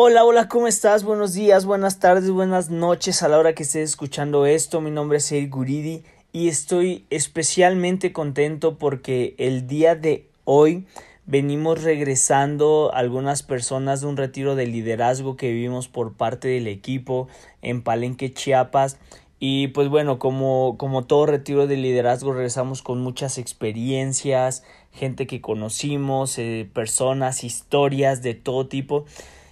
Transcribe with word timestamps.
Hola, 0.00 0.24
hola, 0.24 0.46
¿cómo 0.46 0.68
estás? 0.68 1.02
Buenos 1.02 1.34
días, 1.34 1.64
buenas 1.66 1.98
tardes, 1.98 2.30
buenas 2.30 2.70
noches 2.70 3.24
a 3.24 3.28
la 3.28 3.36
hora 3.36 3.56
que 3.56 3.64
estés 3.64 3.90
escuchando 3.90 4.46
esto. 4.46 4.80
Mi 4.80 4.92
nombre 4.92 5.18
es 5.18 5.32
Eric 5.32 5.52
Guridi 5.52 6.04
y 6.32 6.46
estoy 6.46 7.04
especialmente 7.10 8.12
contento 8.12 8.78
porque 8.78 9.34
el 9.38 9.66
día 9.66 9.96
de 9.96 10.28
hoy 10.44 10.86
venimos 11.26 11.82
regresando 11.82 12.92
algunas 12.94 13.42
personas 13.42 14.00
de 14.00 14.06
un 14.06 14.16
retiro 14.16 14.54
de 14.54 14.68
liderazgo 14.68 15.36
que 15.36 15.50
vivimos 15.50 15.88
por 15.88 16.12
parte 16.12 16.46
del 16.46 16.68
equipo 16.68 17.26
en 17.60 17.82
Palenque, 17.82 18.32
Chiapas. 18.32 18.98
Y 19.40 19.68
pues 19.68 19.88
bueno, 19.88 20.20
como, 20.20 20.76
como 20.78 21.06
todo 21.06 21.26
retiro 21.26 21.66
de 21.66 21.76
liderazgo, 21.76 22.32
regresamos 22.32 22.82
con 22.82 23.00
muchas 23.00 23.36
experiencias, 23.36 24.62
gente 24.92 25.26
que 25.26 25.40
conocimos, 25.40 26.38
eh, 26.38 26.70
personas, 26.72 27.42
historias 27.42 28.22
de 28.22 28.34
todo 28.34 28.68
tipo. 28.68 29.04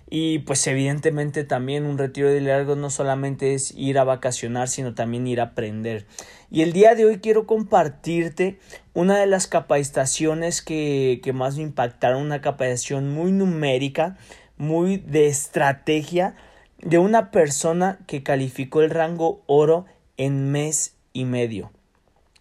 Y 0.08 0.40
pues 0.40 0.64
evidentemente 0.68 1.42
también 1.42 1.84
un 1.84 1.98
retiro 1.98 2.28
de 2.28 2.40
liderazgo 2.40 2.76
no 2.76 2.90
solamente 2.90 3.54
es 3.54 3.72
ir 3.76 3.98
a 3.98 4.04
vacacionar, 4.04 4.68
sino 4.68 4.94
también 4.94 5.26
ir 5.26 5.40
a 5.40 5.44
aprender. 5.44 6.06
Y 6.50 6.62
el 6.62 6.72
día 6.72 6.94
de 6.94 7.04
hoy 7.04 7.18
quiero 7.18 7.46
compartirte 7.46 8.60
una 8.94 9.18
de 9.18 9.26
las 9.26 9.48
capacitaciones 9.48 10.62
que, 10.62 11.20
que 11.24 11.32
más 11.32 11.56
me 11.56 11.64
impactaron, 11.64 12.22
una 12.22 12.40
capacitación 12.40 13.12
muy 13.12 13.32
numérica, 13.32 14.16
muy 14.56 14.98
de 14.98 15.26
estrategia 15.26 16.36
de 16.78 16.98
una 16.98 17.30
persona 17.32 17.98
que 18.06 18.22
calificó 18.22 18.82
el 18.82 18.90
rango 18.90 19.42
oro 19.46 19.86
en 20.16 20.52
mes 20.52 20.94
y 21.12 21.24
medio. 21.24 21.72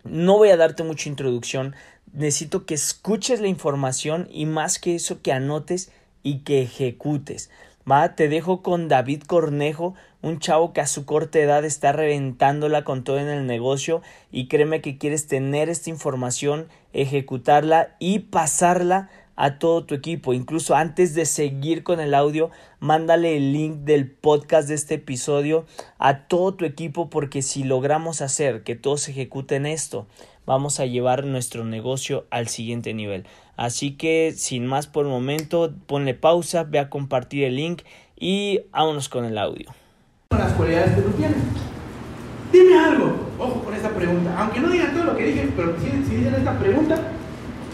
No 0.04 0.38
voy 0.38 0.49
a 0.49 0.57
darte 0.57 0.84
mucha 0.84 1.09
introducción, 1.09 1.76
necesito 2.13 2.66
que 2.66 2.76
escuches 2.76 3.41
la 3.41 3.48
información 3.48 4.27
y 4.32 4.45
más 4.45 4.77
que 4.77 4.95
eso 4.95 5.21
que 5.23 5.32
anotes 5.32 5.91
y 6.25 6.39
que 6.39 6.63
ejecutes. 6.63 7.52
Va, 7.89 8.15
te 8.15 8.27
dejo 8.27 8.63
con 8.63 8.88
David 8.88 9.21
Cornejo, 9.27 9.93
un 10.23 10.39
chavo 10.39 10.73
que 10.73 10.81
a 10.81 10.88
su 10.88 11.05
corta 11.05 11.37
edad 11.40 11.63
está 11.63 11.91
reventándola 11.91 12.84
con 12.84 13.04
todo 13.04 13.20
en 13.20 13.27
el 13.27 13.45
negocio 13.45 14.01
y 14.32 14.48
créeme 14.48 14.82
que 14.82 14.98
quieres 14.98 15.27
tener 15.27 15.70
esta 15.70 15.91
información, 15.91 16.67
ejecutarla 16.93 17.95
y 17.99 18.20
pasarla 18.20 19.09
a 19.35 19.59
todo 19.59 19.85
tu 19.85 19.93
equipo. 19.93 20.34
Incluso 20.34 20.76
antes 20.76 21.13
de 21.13 21.26
seguir 21.27 21.84
con 21.84 21.99
el 21.99 22.15
audio, 22.15 22.49
mándale 22.79 23.37
el 23.37 23.54
link 23.54 23.76
del 23.82 24.10
podcast 24.10 24.67
de 24.67 24.73
este 24.73 24.95
episodio 24.95 25.67
a 25.99 26.27
todo 26.27 26.55
tu 26.55 26.65
equipo 26.65 27.12
porque 27.12 27.43
si 27.43 27.63
logramos 27.63 28.23
hacer 28.23 28.63
que 28.63 28.76
todos 28.76 29.07
ejecuten 29.10 29.67
esto, 29.67 30.07
vamos 30.46 30.79
a 30.79 30.85
llevar 30.85 31.26
nuestro 31.26 31.65
negocio 31.65 32.26
al 32.29 32.48
siguiente 32.48 32.93
nivel. 32.93 33.26
Así 33.57 33.91
que 33.91 34.34
sin 34.35 34.65
más 34.65 34.88
por 34.88 35.05
el 35.05 35.12
momento, 35.12 35.74
ponle 35.88 36.13
pausa, 36.13 36.63
ve 36.63 36.79
a 36.79 36.90
compartir 36.90 37.43
el 37.46 37.55
link 37.55 37.84
y 38.18 38.62
vámonos 38.71 39.10
con 39.10 39.26
el 39.26 39.38
audio. 39.38 39.70
Las 40.32 40.54
cualidades 40.54 40.96
que 40.96 41.01
tú 41.01 41.12
tienes. 41.12 41.38
Dime 42.51 42.77
algo, 42.77 43.16
ojo 43.40 43.63
con 43.63 43.73
esta 43.73 43.90
pregunta, 43.90 44.35
aunque 44.40 44.60
no 44.60 44.70
digan 44.70 44.93
todo 44.93 45.05
lo 45.05 45.18
que 45.18 45.26
dije, 45.26 45.49
pero 45.55 45.76
si, 45.79 45.90
si 46.07 46.16
dicen 46.16 46.35
esta 46.35 46.57
pregunta, 46.57 46.99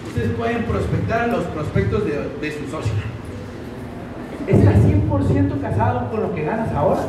ustedes 0.08 0.32
pueden 0.36 0.64
prospectar 0.64 1.30
los 1.30 1.44
prospectos 1.46 2.06
de, 2.06 2.30
de 2.42 2.52
su 2.52 2.72
socio. 2.72 2.94
¿Estás 4.48 4.76
100% 4.78 5.62
casado 5.62 6.10
con 6.10 6.22
lo 6.22 6.34
que 6.34 6.44
ganas 6.44 6.74
ahora? 6.74 7.02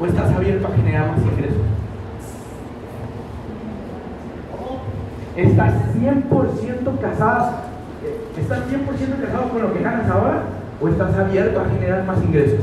¿O 0.00 0.06
estás 0.06 0.32
abierto 0.32 0.66
a 0.68 0.76
generar 0.76 1.08
más 1.08 1.20
ingresos? 1.20 1.62
¿Estás 5.36 5.74
100% 5.98 7.00
casado? 7.00 7.50
¿Estás 8.38 8.58
100% 8.70 9.26
casado 9.26 9.48
con 9.50 9.62
lo 9.62 9.72
que 9.72 9.82
ganas 9.82 10.08
ahora? 10.08 10.42
¿O 10.80 10.88
estás 10.88 11.14
abierto 11.16 11.60
a 11.60 11.64
generar 11.64 12.04
más 12.04 12.22
ingresos? 12.22 12.60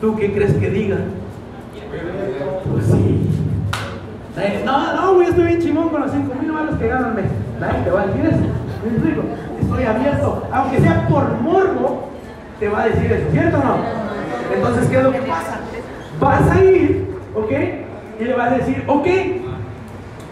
¿Tú 0.00 0.16
qué 0.16 0.32
crees 0.32 0.54
que 0.54 0.70
diga? 0.70 0.96
Pues 2.72 2.84
sí. 2.86 3.30
No, 4.64 4.94
no, 4.94 5.14
güey, 5.14 5.28
estoy 5.28 5.44
bien 5.44 5.60
chingón 5.60 5.88
con 5.88 6.00
los 6.02 6.10
5 6.10 6.34
mil 6.40 6.52
malos 6.52 6.76
que 6.76 6.88
ganan 6.88 7.04
al 7.04 7.14
mes. 7.14 7.26
Te 7.84 7.90
va 7.90 8.02
a 8.02 8.06
decir 8.06 8.26
eso. 8.26 8.38
¿Me 8.84 8.90
explico? 8.92 9.22
Estoy 9.60 9.84
abierto. 9.84 10.48
Aunque 10.52 10.80
sea 10.80 11.08
por 11.08 11.40
morbo, 11.42 12.08
te 12.58 12.68
va 12.68 12.82
a 12.82 12.86
decir 12.88 13.12
eso. 13.12 13.30
¿Cierto 13.32 13.58
o 13.58 13.64
no? 13.64 13.76
Entonces, 14.54 14.88
¿qué 14.88 14.96
es 14.98 15.04
lo 15.04 15.12
que 15.12 15.20
pasa? 15.20 15.58
Vas 16.18 16.50
a 16.50 16.64
ir, 16.64 17.08
¿ok? 17.34 17.52
Y 18.20 18.24
le 18.24 18.34
vas 18.34 18.52
a 18.52 18.56
decir, 18.56 18.84
ok, 18.86 19.06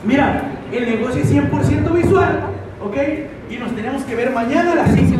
mira, 0.04 0.42
el 0.72 0.84
negocio 0.86 1.22
es 1.22 1.32
100% 1.32 1.92
visual, 1.92 2.40
¿ok? 2.84 2.96
Y 3.50 3.56
nos 3.56 3.74
tenemos 3.74 4.02
que 4.04 4.14
ver 4.14 4.30
mañana 4.30 4.72
a 4.72 4.76
las 4.76 4.90
5. 4.94 5.16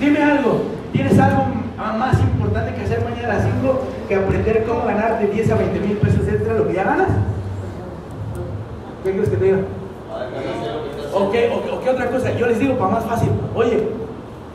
Dime 0.00 0.22
algo, 0.22 0.62
¿tienes 0.92 1.18
algo 1.18 1.46
más 1.76 2.18
importante 2.20 2.74
que 2.74 2.82
hacer 2.82 3.02
mañana 3.02 3.34
a 3.34 3.38
las 3.38 3.44
5 3.44 3.80
que 4.08 4.14
aprender 4.16 4.64
cómo 4.66 4.84
ganar 4.84 5.20
de 5.20 5.28
10 5.28 5.50
a 5.50 5.54
20 5.56 5.80
mil 5.80 5.96
pesos 5.98 6.26
extra 6.28 6.54
lo 6.54 6.66
que 6.66 6.74
ya 6.74 6.84
ganas? 6.84 7.08
¿Qué 9.04 9.12
crees 9.12 9.28
que 9.28 9.36
te 9.36 9.44
diga? 9.44 9.58
¿O 11.14 11.30
qué, 11.30 11.50
o, 11.50 11.74
o 11.76 11.80
qué 11.82 11.90
otra 11.90 12.10
cosa? 12.10 12.32
Yo 12.36 12.46
les 12.46 12.58
digo 12.58 12.76
para 12.76 12.92
más 12.92 13.04
fácil, 13.04 13.30
oye, 13.54 13.88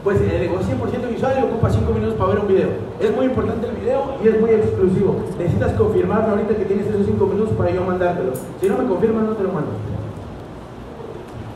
pues 0.03 0.21
el 0.21 0.39
negocio 0.39 0.75
100% 0.75 1.09
visual 1.09 1.35
y 1.39 1.43
ocupa 1.43 1.69
5 1.69 1.91
minutos 1.93 2.15
para 2.15 2.33
ver 2.33 2.39
un 2.39 2.47
video. 2.47 2.69
Es 2.99 3.15
muy 3.15 3.25
importante 3.25 3.67
el 3.67 3.75
video 3.75 4.15
y 4.23 4.27
es 4.27 4.39
muy 4.39 4.51
exclusivo. 4.51 5.15
Necesitas 5.37 5.73
confirmarme 5.73 6.29
ahorita 6.29 6.55
que 6.55 6.65
tienes 6.65 6.87
esos 6.87 7.05
5 7.05 7.25
minutos 7.25 7.53
para 7.57 7.71
yo 7.71 7.83
mandártelo. 7.83 8.31
Si 8.61 8.67
no 8.67 8.77
me 8.77 8.85
confirman, 8.87 9.25
no 9.25 9.33
te 9.33 9.43
lo 9.43 9.51
mando. 9.51 9.71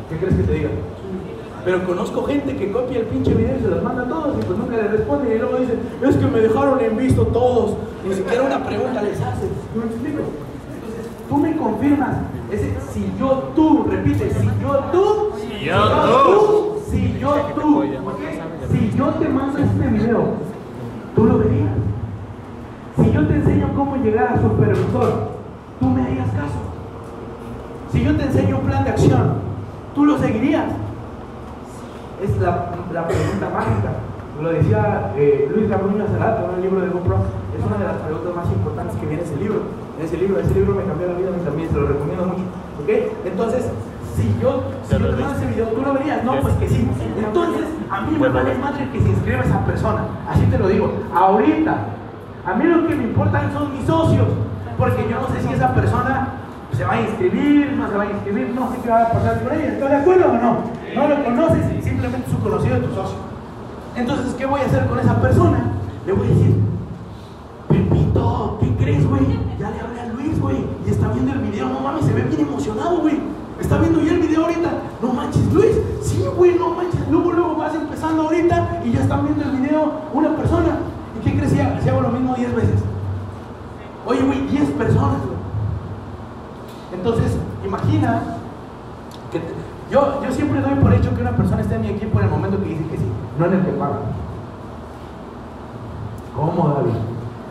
¿Qué 0.09 0.17
crees 0.17 0.35
que 0.35 0.43
te 0.43 0.53
diga? 0.53 0.69
Pero 1.63 1.85
conozco 1.85 2.23
gente 2.23 2.55
que 2.57 2.71
copia 2.71 2.99
el 2.99 3.05
pinche 3.05 3.33
video 3.33 3.55
y 3.57 3.61
se 3.61 3.67
los 3.67 3.83
manda 3.83 4.03
a 4.03 4.07
todos 4.07 4.35
y 4.37 4.45
pues 4.45 4.57
nunca 4.57 4.77
le 4.77 4.87
responden 4.87 5.31
y 5.31 5.39
luego 5.39 5.57
dicen, 5.57 5.79
es 6.01 6.15
que 6.17 6.25
me 6.25 6.39
dejaron 6.39 6.81
en 6.81 6.97
visto 6.97 7.27
todos. 7.27 7.75
Ni 8.07 8.15
siquiera 8.15 8.43
una 8.43 8.65
pregunta 8.65 9.01
les 9.03 9.21
haces. 9.21 9.49
¿No 9.75 9.85
me 9.85 9.91
explico? 9.91 10.21
Entonces, 10.73 11.05
tú 11.29 11.37
me 11.37 11.55
confirmas. 11.55 12.17
Ese, 12.51 12.75
si 12.91 13.13
yo 13.19 13.51
tú, 13.55 13.85
repite, 13.89 14.29
si 14.31 14.47
yo 14.61 14.75
tú, 14.91 15.31
Si 15.39 15.65
yo 15.65 15.75
tú. 16.25 16.79
si 16.89 17.19
yo 17.19 17.35
tú. 17.55 17.83
Si 18.91 18.97
yo 18.97 19.05
te 19.05 19.29
mando 19.29 19.57
este 19.57 19.87
video, 19.87 20.23
tú 21.15 21.25
lo 21.25 21.37
verías. 21.37 21.71
Si 22.97 23.11
yo 23.11 23.25
te 23.25 23.35
enseño 23.35 23.69
cómo 23.73 23.95
llegar 23.97 24.33
a 24.33 24.41
supervisor, 24.41 25.29
tú 25.79 25.87
me 25.87 26.03
harías 26.03 26.29
caso. 26.31 26.59
Si 27.91 28.03
yo 28.03 28.15
te 28.17 28.23
enseño 28.23 28.59
un 28.59 28.65
plan 28.65 28.83
de 28.83 28.89
acción, 28.89 29.35
tú 29.95 30.05
lo 30.05 30.17
seguirías. 30.17 30.65
Es 32.21 32.37
la, 32.39 32.71
pregunta 33.07 33.49
mágica. 33.53 33.91
Lo 34.41 34.49
decía 34.49 35.13
eh, 35.15 35.49
Luis 35.55 35.69
Gabriel 35.69 36.01
hace 36.01 36.43
en 36.45 36.55
el 36.55 36.61
libro 36.61 36.81
de 36.81 36.89
GoPro. 36.89 37.17
Es 37.57 37.65
una 37.65 37.77
de 37.77 37.85
las 37.85 37.97
preguntas 37.97 38.35
más 38.35 38.47
importantes 38.51 38.97
que 38.97 39.05
viene 39.07 39.23
en 39.23 39.27
ese 39.27 39.37
libro. 39.37 39.61
En 39.99 40.05
ese 40.05 40.17
libro, 40.17 40.39
ese 40.39 40.53
libro 40.53 40.75
me 40.75 40.83
cambió 40.83 41.07
la 41.07 41.13
vida 41.13 41.31
mí 41.31 41.41
también, 41.45 41.69
se 41.69 41.75
lo 41.75 41.87
recomiendo 41.87 42.25
mucho. 42.25 42.43
¿Ok? 42.83 42.89
Entonces, 43.25 43.71
si 44.15 44.35
yo, 44.41 44.63
si 44.87 44.93
yo 44.93 45.09
te 45.09 45.21
mando 45.21 45.37
ese 45.37 45.45
video, 45.47 45.67
¿tú 45.67 45.81
lo 45.81 45.93
verías? 45.93 46.23
No, 46.23 46.39
pues 46.41 46.53
que 46.55 46.69
sí. 46.69 46.87
Entonces, 47.17 47.65
a 47.89 48.01
mí 48.01 48.17
me 48.17 48.29
vale 48.29 48.55
madre 48.55 48.89
que 48.91 49.01
se 49.01 49.09
inscriba 49.09 49.43
esa 49.43 49.65
persona. 49.65 50.03
Así 50.29 50.45
te 50.45 50.57
lo 50.57 50.67
digo. 50.67 50.91
Ahorita, 51.13 51.75
a 52.45 52.53
mí 52.55 52.63
lo 52.65 52.87
que 52.87 52.95
me 52.95 53.03
importan 53.03 53.51
son 53.53 53.73
mis 53.73 53.85
socios. 53.85 54.27
Porque 54.77 55.07
yo 55.09 55.21
no 55.21 55.27
sé 55.27 55.41
si 55.47 55.53
esa 55.53 55.73
persona 55.73 56.29
se 56.75 56.85
va 56.85 56.93
a 56.93 57.01
inscribir, 57.01 57.73
no 57.77 57.87
se 57.89 57.97
va 57.97 58.03
a 58.03 58.11
inscribir, 58.11 58.49
no 58.55 58.71
sé 58.71 58.77
qué 58.81 58.89
va 58.89 59.03
a 59.03 59.11
pasar 59.11 59.43
con 59.43 59.53
ella. 59.53 59.73
¿Estás 59.73 59.89
de 59.89 59.95
acuerdo 59.97 60.25
o 60.29 60.33
no? 60.33 60.57
No 60.95 61.07
lo 61.07 61.23
conoces, 61.23 61.83
simplemente 61.83 62.27
es 62.27 62.33
un 62.33 62.41
conocido 62.41 62.75
de 62.75 62.87
tu 62.87 62.95
socio. 62.95 63.17
Entonces, 63.95 64.33
¿qué 64.35 64.45
voy 64.45 64.61
a 64.61 64.65
hacer 64.65 64.87
con 64.87 64.99
esa 64.99 65.21
persona? 65.21 65.71
Le 66.05 66.13
voy 66.13 66.27
a 66.27 66.29
decir, 66.29 66.55
Pepito, 67.67 68.57
¿qué 68.59 68.75
crees, 68.75 69.07
güey? 69.07 69.25
Ya 69.59 69.69
le 69.69 69.81
hablé 69.81 70.01
a 70.01 70.05
Luis, 70.07 70.39
güey, 70.39 70.65
y 70.85 70.89
está 70.89 71.09
viendo 71.09 71.33
el 71.33 71.39
video, 71.39 71.69
no 71.69 71.81
mames, 71.81 72.05
se 72.05 72.13
ve 72.13 72.23
bien 72.23 72.41
emocionado, 72.41 72.99
güey. 72.99 73.19
Está 73.61 73.77
viendo 73.77 74.01
ya 74.01 74.13
el 74.13 74.19
video 74.19 74.43
ahorita. 74.43 74.69
No 75.01 75.13
manches, 75.13 75.53
Luis, 75.53 75.77
sí, 76.01 76.25
güey, 76.35 76.55
no 76.57 76.71
manches. 76.71 77.07
Luego, 77.09 77.31
luego 77.31 77.55
vas 77.55 77.75
empezando 77.75 78.23
ahorita 78.23 78.81
y 78.83 78.91
ya 78.91 79.01
están 79.01 79.23
viendo 79.23 79.43
el 79.43 79.51
video 79.51 79.91
una 80.13 80.35
persona. 80.35 80.79
¿Y 81.17 81.23
qué 81.23 81.37
crees 81.37 81.51
si 81.51 81.89
hago, 81.89 82.01
lo 82.01 82.09
mismo 82.09 82.33
10 82.35 82.55
veces? 82.55 82.83
Oye, 84.05 84.21
güey, 84.21 84.47
10 84.47 84.69
personas, 84.71 85.21
güey. 85.25 85.37
Entonces, 86.93 87.37
imagina 87.65 88.21
que 89.31 89.41
yo, 89.91 90.21
yo 90.23 90.31
siempre 90.33 90.61
doy 90.61 90.75
por 90.75 90.93
hecho 90.93 91.15
que 91.15 91.21
una 91.21 91.35
persona 91.35 91.61
está 91.61 91.75
en 91.75 91.81
mi 91.81 91.89
equipo 91.89 92.19
en 92.19 92.25
el 92.25 92.31
momento 92.31 92.61
que 92.61 92.69
dice 92.69 92.83
que 92.87 92.97
sí, 92.97 93.05
no 93.37 93.45
en 93.45 93.53
el 93.53 93.65
que 93.65 93.71
paga. 93.71 93.99
¿Cómo, 96.35 96.67
David? 96.69 96.97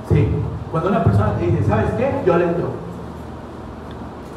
Sí. 0.09 0.29
Cuando 0.71 0.89
una 0.91 1.05
persona 1.05 1.35
te 1.35 1.47
dice, 1.47 1.65
¿sabes 1.65 1.91
qué? 1.93 2.23
Yo 2.27 2.37
le 2.37 2.45
entro. 2.47 2.80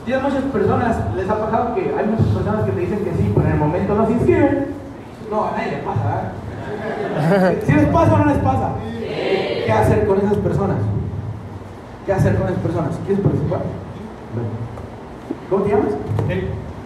Tienes 0.05 0.23
muchas 0.23 0.44
personas, 0.44 0.97
les 1.15 1.29
ha 1.29 1.39
pasado 1.39 1.75
que 1.75 1.81
hay 1.81 2.05
muchas 2.05 2.27
personas 2.27 2.65
que 2.65 2.71
te 2.71 2.79
dicen 2.81 3.00
que 3.05 3.11
sí, 3.13 3.31
pero 3.33 3.47
en 3.47 3.53
el 3.53 3.59
momento 3.59 3.95
no 3.95 4.05
se 4.05 4.11
inscriben. 4.13 4.67
No, 5.31 5.45
a 5.45 5.51
nadie 5.51 5.71
le 5.71 5.77
pasa, 5.77 6.03
¿verdad? 6.03 7.53
¿Sí 7.65 7.71
les 7.71 7.85
pasa 7.85 8.13
o 8.13 8.17
no 8.17 8.25
les 8.25 8.38
pasa? 8.39 8.69
¿Qué 9.65 9.71
hacer 9.71 10.05
con 10.05 10.17
esas 10.17 10.38
personas? 10.38 10.77
¿Qué 12.05 12.13
hacer 12.13 12.35
con 12.35 12.47
esas 12.47 12.59
personas? 12.59 13.00
¿Quieres 13.05 13.23
participar? 13.23 13.61
¿Cómo 15.50 15.63
te 15.63 15.69
llamas? 15.69 15.94
Eric. 16.29 16.45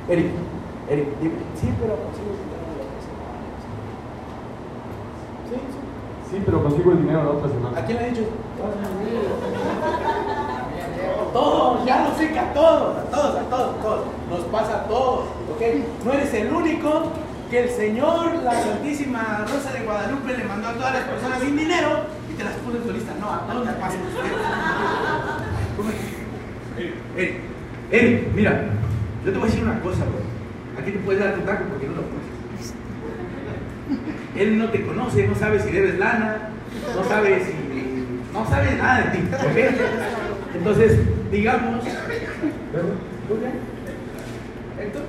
Eric. 0.09 0.27
Eric, 0.89 1.07
dime. 1.19 1.35
Sí, 1.59 1.73
pero... 1.81 1.93
sí, 2.13 2.21
Sí, 6.29 6.43
pero 6.45 6.61
consigo 6.61 6.91
el 6.91 7.01
dinero 7.01 7.23
la 7.23 7.29
otra 7.31 7.49
semana. 7.49 7.79
¿A 7.79 7.85
quién 7.85 7.97
le 7.97 8.03
ha 8.03 8.07
dicho? 8.09 8.23
Todos, 11.37 11.85
ya 11.85 12.09
sé 12.17 12.31
que 12.31 12.39
a 12.39 12.51
todos, 12.51 12.97
a 12.97 13.03
todos, 13.11 13.35
a 13.35 13.43
todos, 13.43 13.75
a 13.75 13.81
todos. 13.83 14.07
Nos 14.27 14.39
pasa 14.45 14.77
a 14.77 14.87
todos, 14.87 15.25
¿ok? 15.53 15.61
No 16.03 16.13
eres 16.13 16.33
el 16.33 16.51
único 16.51 17.11
que 17.51 17.65
el 17.65 17.69
Señor, 17.69 18.37
la 18.43 18.53
Santísima 18.53 19.45
Rosa 19.47 19.71
de 19.71 19.81
Guadalupe, 19.85 20.35
le 20.35 20.45
mandó 20.45 20.69
a 20.69 20.73
todas 20.73 20.95
las 20.95 21.03
personas 21.03 21.39
sin 21.41 21.55
dinero 21.55 22.05
y 22.31 22.33
te 22.33 22.43
las 22.43 22.55
puso 22.55 22.77
en 22.77 22.83
tu 22.83 22.91
lista. 22.91 23.13
No, 23.19 23.31
a 23.31 23.41
todos 23.41 23.67
les 23.67 23.75
pasa. 23.75 23.97
Eric, 27.15 27.35
Eric, 27.91 28.33
mira, 28.33 28.63
yo 29.23 29.31
te 29.31 29.37
voy 29.37 29.47
a 29.47 29.51
decir 29.51 29.63
una 29.63 29.79
cosa, 29.81 30.05
bro. 30.05 30.17
Aquí 30.81 30.89
te 30.89 30.97
puedes 30.97 31.23
dar 31.23 31.35
tu 31.35 31.41
taco 31.41 31.65
porque 31.69 31.85
no 31.85 31.97
lo 31.97 32.01
conoces. 32.01 32.73
Él 34.35 34.57
no 34.57 34.71
te 34.71 34.83
conoce, 34.83 35.27
no 35.27 35.35
sabe 35.35 35.59
si 35.59 35.69
debes 35.69 35.99
lana, 35.99 36.49
no 36.95 37.03
sabe 37.07 37.45
si. 37.45 37.53
no 38.33 38.43
sabe 38.49 38.75
nada 38.75 39.01
de 39.01 39.09
ti, 39.11 39.19
¿ok? 39.35 39.57
Entonces, 40.57 41.00
digamos. 41.31 41.86
Héctor, 44.80 45.01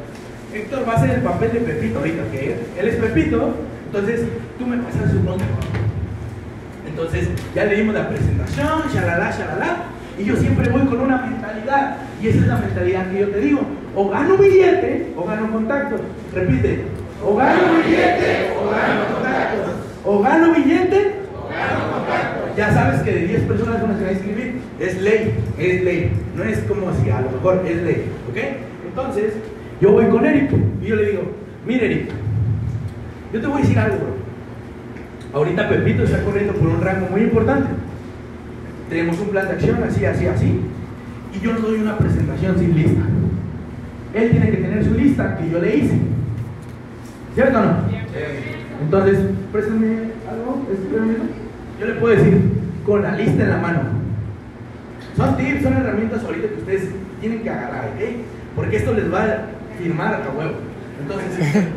Héctor 0.54 0.88
va 0.88 0.92
a 0.92 0.96
hacer 0.96 1.10
el 1.10 1.20
papel 1.20 1.52
de 1.52 1.60
Pepito 1.60 1.98
ahorita, 1.98 2.22
¿ok? 2.22 2.34
Él 2.78 2.88
es 2.88 2.96
Pepito, 2.96 3.54
entonces 3.86 4.22
tú 4.58 4.66
me 4.66 4.78
pasas 4.78 5.10
su 5.10 5.22
nombre. 5.22 5.46
Entonces, 6.86 7.28
ya 7.54 7.64
le 7.66 7.76
dimos 7.76 7.94
la 7.94 8.08
presentación, 8.08 8.82
shalala, 8.92 9.30
shalala, 9.30 9.76
y 10.18 10.24
yo 10.24 10.36
siempre 10.36 10.68
voy 10.70 10.86
con 10.86 11.00
una 11.00 11.18
mentalidad, 11.18 11.98
y 12.20 12.28
esa 12.28 12.38
es 12.38 12.46
la 12.46 12.56
mentalidad 12.56 13.10
que 13.10 13.20
yo 13.20 13.28
te 13.28 13.40
digo: 13.40 13.60
o 13.94 14.08
gano 14.08 14.36
billete 14.36 15.12
o 15.16 15.24
gano 15.24 15.52
contacto. 15.52 15.96
Repite: 16.34 16.84
o 17.24 17.36
gano 17.36 17.60
billete 17.76 18.52
o 18.58 18.70
gano 18.70 19.14
contacto. 19.14 19.58
O 20.04 20.22
gano 20.22 20.54
billete. 20.54 21.17
Ya 22.58 22.74
sabes 22.74 23.02
que 23.02 23.12
de 23.12 23.26
10 23.28 23.42
personas 23.42 23.80
uno 23.84 23.96
se 23.96 24.02
va 24.02 24.08
a 24.08 24.12
inscribir. 24.12 24.54
Es 24.80 25.00
ley, 25.00 25.32
es 25.58 25.84
ley. 25.84 26.10
No 26.36 26.42
es 26.42 26.58
como 26.62 26.92
si 26.92 27.08
a 27.08 27.20
lo 27.20 27.30
mejor 27.30 27.64
es 27.64 27.82
ley. 27.84 28.06
¿Ok? 28.28 28.36
Entonces, 28.88 29.34
yo 29.80 29.92
voy 29.92 30.06
con 30.06 30.26
Eric 30.26 30.50
y 30.82 30.86
yo 30.86 30.96
le 30.96 31.10
digo: 31.10 31.22
Mire, 31.64 31.86
Eric, 31.86 32.10
yo 33.32 33.40
te 33.40 33.46
voy 33.46 33.58
a 33.58 33.60
decir 33.62 33.78
algo, 33.78 33.98
bro. 33.98 35.38
Ahorita 35.38 35.68
Pepito 35.68 36.02
está 36.02 36.20
corriendo 36.24 36.52
por 36.54 36.68
un 36.68 36.80
rango 36.80 37.06
muy 37.08 37.20
importante. 37.20 37.68
Tenemos 38.90 39.20
un 39.20 39.28
plan 39.28 39.46
de 39.46 39.52
acción 39.52 39.80
así, 39.84 40.04
así, 40.04 40.26
así. 40.26 40.60
Y 41.36 41.40
yo 41.40 41.52
no 41.52 41.60
doy 41.60 41.80
una 41.80 41.96
presentación 41.96 42.58
sin 42.58 42.74
lista. 42.74 43.02
Él 44.14 44.30
tiene 44.32 44.50
que 44.50 44.56
tener 44.56 44.84
su 44.84 44.94
lista 44.94 45.38
que 45.38 45.48
yo 45.48 45.60
le 45.60 45.76
hice. 45.76 45.96
¿Cierto 47.36 47.56
o 47.56 47.62
no? 47.62 47.76
Entonces, 48.82 49.18
préstame 49.52 49.86
algo. 50.28 50.66
Yo 51.78 51.86
le 51.86 51.94
puedo 51.94 52.16
decir 52.16 52.38
con 52.84 53.02
la 53.02 53.12
lista 53.12 53.42
en 53.44 53.50
la 53.50 53.58
mano. 53.58 53.80
Son 55.16 55.36
tips, 55.36 55.62
son 55.62 55.74
herramientas 55.74 56.24
ahorita 56.24 56.48
que 56.48 56.54
ustedes 56.54 56.88
tienen 57.20 57.42
que 57.42 57.50
agarrar, 57.50 57.86
¿ok? 57.86 58.00
Porque 58.56 58.76
esto 58.76 58.92
les 58.94 59.12
va 59.12 59.24
a 59.24 59.44
firmar 59.80 60.14
a 60.14 60.30
huevo. 60.36 60.54
Entonces, 61.00 61.68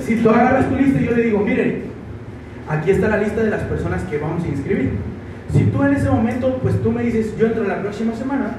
si 0.04 0.16
tú 0.16 0.30
agarras 0.30 0.68
tu 0.68 0.76
lista, 0.76 1.00
yo 1.00 1.12
le 1.12 1.22
digo, 1.22 1.38
miren, 1.40 1.84
aquí 2.68 2.90
está 2.90 3.08
la 3.08 3.18
lista 3.18 3.42
de 3.42 3.50
las 3.50 3.62
personas 3.62 4.02
que 4.04 4.18
vamos 4.18 4.44
a 4.44 4.48
inscribir. 4.48 4.92
Si 5.52 5.64
tú 5.64 5.82
en 5.84 5.94
ese 5.94 6.10
momento, 6.10 6.58
pues 6.60 6.82
tú 6.82 6.90
me 6.90 7.02
dices, 7.02 7.36
yo 7.38 7.46
entro 7.46 7.64
la 7.64 7.80
próxima 7.80 8.14
semana 8.14 8.56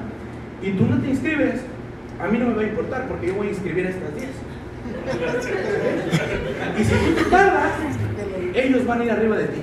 y 0.62 0.70
tú 0.70 0.86
no 0.86 0.98
te 0.98 1.10
inscribes, 1.10 1.60
a 2.18 2.28
mí 2.28 2.38
no 2.38 2.46
me 2.46 2.54
va 2.54 2.62
a 2.62 2.66
importar 2.66 3.06
porque 3.08 3.26
yo 3.28 3.34
voy 3.34 3.48
a 3.48 3.50
inscribir 3.50 3.86
a 3.86 3.90
estas 3.90 4.14
10. 4.14 4.28
y 6.80 6.84
si 6.84 7.22
tú 7.22 7.30
tardas, 7.30 7.72
ellos 8.54 8.86
van 8.86 9.00
a 9.00 9.04
ir 9.04 9.10
arriba 9.10 9.36
de 9.36 9.44
ti. 9.44 9.60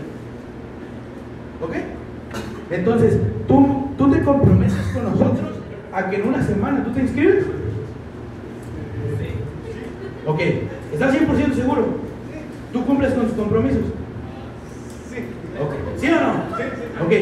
¿Ok? 1.65 1.75
Entonces, 2.71 3.17
tú, 3.47 3.89
tú 3.97 4.11
te 4.11 4.21
comprometes 4.21 4.75
con 4.93 5.05
nosotros 5.05 5.51
a 5.91 6.09
que 6.09 6.17
en 6.17 6.27
una 6.27 6.43
semana 6.43 6.83
tú 6.83 6.91
te 6.91 7.01
inscribes. 7.01 7.45
Ok, 10.25 10.39
¿estás 10.91 11.15
100% 11.15 11.53
seguro? 11.53 11.85
¿Tú 12.73 12.85
cumples 12.85 13.13
con 13.13 13.27
tus 13.27 13.35
compromisos? 13.35 13.83
Sí. 15.09 15.17
Okay. 15.63 15.79
¿Sí 15.97 16.07
o 16.09 16.15
no? 16.15 17.05
Ok, 17.05 17.13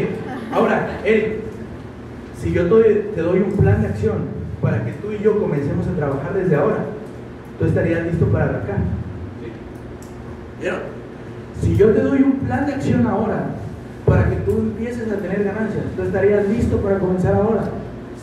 ahora, 0.54 1.00
Eric, 1.04 1.42
si 2.42 2.54
yo 2.54 2.63
te, 2.68 3.22
doy 3.22 3.39
un 3.39 3.51
plan 3.51 3.81
de 3.81 3.89
acción 3.89 4.16
para 4.62 4.84
que 4.86 4.94
tú 4.94 5.12
y 5.12 5.22
yo 5.22 5.38
comencemos 5.39 5.86
a 5.88 5.96
trabajar 5.96 6.34
desde 6.34 6.56
ahora, 6.56 6.86
tú 7.60 7.66
estarías 7.66 8.06
listo 8.06 8.25
para 8.28 8.46
arrancar. 8.46 8.78
¿Vieron? 10.60 10.80
Si 11.62 11.75
yo 11.75 11.89
te 11.92 12.01
doy 12.01 12.22
un 12.22 12.39
plan 12.39 12.66
de 12.66 12.74
acción 12.74 13.06
ahora 13.06 13.48
para 14.05 14.29
que 14.29 14.35
tú 14.38 14.51
empieces 14.51 15.11
a 15.11 15.17
tener 15.17 15.44
ganancias, 15.44 15.83
tú 15.95 16.03
estarías 16.03 16.47
listo 16.50 16.77
para 16.77 17.00
comenzar 17.00 17.35
ahora. 17.35 17.63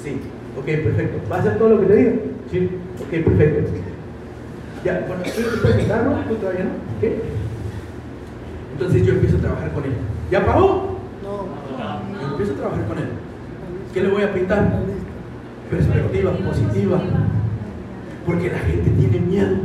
Sí, 0.02 0.20
ok, 0.58 0.64
perfecto. 0.64 1.30
¿Va 1.30 1.36
a 1.36 1.38
hacer 1.40 1.58
todo 1.58 1.70
lo 1.70 1.80
que 1.80 1.86
te 1.86 1.96
diga? 1.96 2.12
Sí, 2.50 2.70
ok, 3.00 3.24
perfecto. 3.24 3.72
Ya, 4.84 5.04
bueno, 5.06 5.22
¿tú 5.24 5.60
puedes 5.60 5.76
quitarlo? 5.76 6.16
¿Tú 6.28 6.34
todavía 6.36 6.64
no? 6.64 6.70
¿Qué? 7.00 7.20
Entonces 8.72 9.06
yo 9.06 9.12
empiezo 9.12 9.36
a 9.36 9.40
trabajar 9.40 9.72
con 9.72 9.84
él. 9.84 9.92
¿Ya 10.30 10.44
pagó? 10.44 10.98
No. 11.22 12.20
Yo 12.20 12.28
empiezo 12.30 12.52
a 12.52 12.56
trabajar 12.56 12.86
con 12.86 12.98
él. 12.98 13.04
¿Qué 13.92 14.02
le 14.02 14.08
voy 14.08 14.22
a 14.22 14.32
pintar? 14.32 14.80
Perspectiva 15.70 16.32
positiva. 16.32 17.00
Porque 18.24 18.50
la 18.50 18.58
gente 18.58 18.90
tiene 18.90 19.20
miedo. 19.20 19.56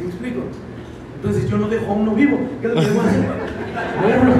¿Me 0.00 0.06
explico? 0.06 0.40
Entonces 1.16 1.50
yo 1.50 1.58
no 1.58 1.68
dejo 1.68 1.92
a 1.92 1.94
uno 1.94 2.14
vivo. 2.14 2.38
¿Qué 2.60 2.68
es 2.68 2.74
lo 2.74 2.80
que 2.80 2.86
le 2.86 2.92
voy 2.92 3.04
a 3.04 3.08
hacer? 3.08 3.24
Bueno, 4.02 4.32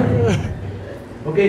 ok. 1.31 1.39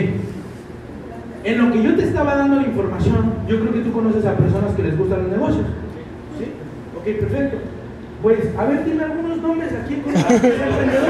En 1.44 1.58
lo 1.58 1.73
que 1.73 1.82
yo 1.82 1.96
te 1.96 2.05
estaba 2.05 2.37
dando 2.37 2.56
la 2.56 2.69
información, 2.69 3.34
yo 3.49 3.61
creo 3.61 3.73
que 3.73 3.81
tú 3.81 3.93
conoces 3.93 4.25
a 4.25 4.37
personas 4.37 4.75
que 4.76 4.82
les 4.84 4.96
gustan 4.96 5.25
los 5.25 5.32
negocios. 5.32 5.67
¿Sí? 6.38 6.52
Ok, 6.96 7.05
perfecto. 7.20 7.58
Pues, 8.23 8.38
a 8.56 8.64
ver, 8.64 8.84
dime 8.84 9.02
algunos 9.02 9.38
nombres 9.38 9.73
aquí 9.73 9.96
con 9.96 10.14
emprendedor. 10.14 11.08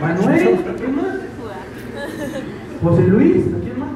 Manuel, 0.00 0.58
¿a 0.68 0.74
quién 0.74 0.96
más? 0.96 1.16
José 2.82 3.02
Luis, 3.08 3.36
¿a 3.46 3.60
quién 3.60 3.78
más? 3.80 3.88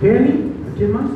Kelly, 0.00 0.52
¿a 0.72 0.76
quién 0.76 0.92
más? 0.92 1.10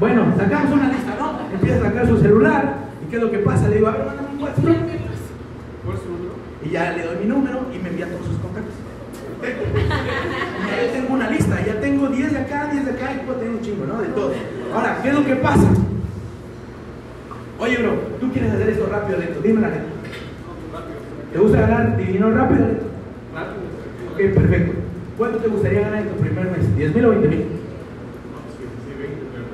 Bueno, 0.00 0.34
sacamos 0.36 0.72
una 0.72 0.88
lista, 0.88 1.14
¿no? 1.20 1.54
Empieza 1.54 1.76
a 1.76 1.82
sacar 1.82 2.08
su 2.08 2.18
celular 2.18 2.78
y 3.06 3.10
¿qué 3.10 3.16
es 3.16 3.22
lo 3.22 3.30
que 3.30 3.38
pasa? 3.38 3.68
Le 3.68 3.76
digo, 3.76 3.86
a 3.86 3.92
ver, 3.92 4.06
mándame 4.06 4.28
un 4.34 4.42
WhatsApp. 4.42 4.64
¿Cuál 4.64 5.96
es 5.96 6.02
su 6.02 6.08
número? 6.08 6.32
Y 6.61 6.61
ya 6.72 6.92
le 6.92 7.04
doy 7.04 7.16
mi 7.20 7.26
número 7.26 7.66
y 7.74 7.78
me 7.78 7.90
envía 7.90 8.06
todos 8.06 8.26
sus 8.26 8.38
contactos. 8.38 8.74
Ya 9.42 10.92
tengo 10.92 11.14
una 11.14 11.30
lista, 11.30 11.64
ya 11.64 11.80
tengo 11.80 12.08
10 12.08 12.32
de 12.32 12.38
acá, 12.38 12.68
10 12.72 12.84
de 12.86 12.90
acá 12.92 13.12
y 13.12 13.26
puedo 13.26 13.38
tener 13.38 13.54
un 13.54 13.60
chingo, 13.60 13.84
¿no? 13.86 14.00
De 14.00 14.08
todo. 14.08 14.32
Ahora, 14.74 14.98
¿qué 15.02 15.08
es 15.08 15.14
lo 15.14 15.24
que 15.24 15.36
pasa? 15.36 15.68
Oye, 17.58 17.76
bro, 17.76 17.92
tú 18.20 18.32
quieres 18.32 18.52
hacer 18.52 18.70
esto 18.70 18.86
rápido, 18.86 19.18
lento. 19.18 19.40
Dime 19.40 19.60
la 19.60 19.68
neta. 19.68 19.82
¿Te 21.32 21.38
gusta 21.38 21.60
ganar 21.60 21.96
dinero 21.96 22.34
rápido, 22.34 22.66
lento? 22.66 22.84
Rápido. 23.34 23.62
Ok, 24.12 24.34
perfecto. 24.34 24.72
¿Cuánto 25.18 25.38
te 25.38 25.48
gustaría 25.48 25.80
ganar 25.82 26.02
en 26.02 26.08
tu 26.08 26.16
primer 26.16 26.44
mes? 26.50 26.66
¿10 26.76 26.94
mil 26.94 27.04
o 27.04 27.10
20 27.10 27.28
mil? 27.28 27.38
Sí, 27.38 27.46
sí, 28.86 28.94
20, 28.98 29.16
pero 29.32 29.44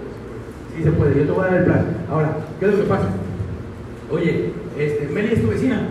Sí 0.77 0.85
se 0.85 0.91
puede, 0.93 1.19
yo 1.19 1.27
te 1.27 1.33
voy 1.33 1.45
a 1.45 1.51
dar 1.51 1.59
el 1.59 1.65
plan. 1.65 1.87
Ahora, 2.11 2.37
¿qué 2.61 2.67
es 2.67 2.73
lo 2.73 2.79
que 2.79 2.89
pasa? 2.89 3.09
Oye, 4.11 4.53
este, 4.79 5.09
Meli 5.09 5.35
es 5.35 5.43
tu 5.43 5.49
vecina. 5.49 5.89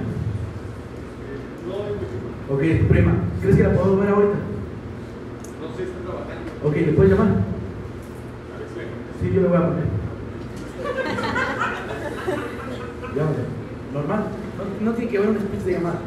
No, 1.68 1.74
es 1.86 1.94
mi 1.94 2.08
chico. 2.08 2.28
Ok, 2.50 2.62
tu 2.80 2.88
prima. 2.88 3.12
¿Crees 3.42 3.58
que 3.58 3.64
la 3.64 3.74
puedo 3.74 3.98
ver 3.98 4.10
ahorita? 4.10 4.38
No 5.60 5.76
sé, 5.76 5.84
está 5.84 6.00
trabajando. 6.00 6.52
Ok, 6.64 6.76
¿le 6.76 6.94
puedes 6.94 7.12
llamar? 7.12 7.28
Sí, 9.22 9.32
yo 9.34 9.42
le 9.42 9.48
voy 9.48 9.58
a 9.58 9.68
poner. 9.68 9.84
Llámale. 13.16 13.44
Normal. 13.94 14.24
No, 14.58 14.86
no 14.86 14.94
tiene 14.96 15.12
que 15.12 15.18
haber 15.18 15.30
un 15.30 15.40
speech 15.40 15.64
de 15.64 15.72
llamada. 15.74 16.00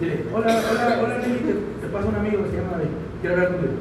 Dile, 0.00 0.24
hola, 0.32 0.62
hola, 0.70 1.00
hola, 1.02 1.18
Nelly, 1.18 1.38
te, 1.38 1.52
te 1.80 1.88
pasa 1.92 2.06
un 2.08 2.14
amigo 2.14 2.44
que 2.44 2.50
se 2.50 2.56
llama 2.58 2.72
David. 2.72 2.88
Quiero 3.20 3.34
hablar 3.34 3.50
contigo. 3.52 3.72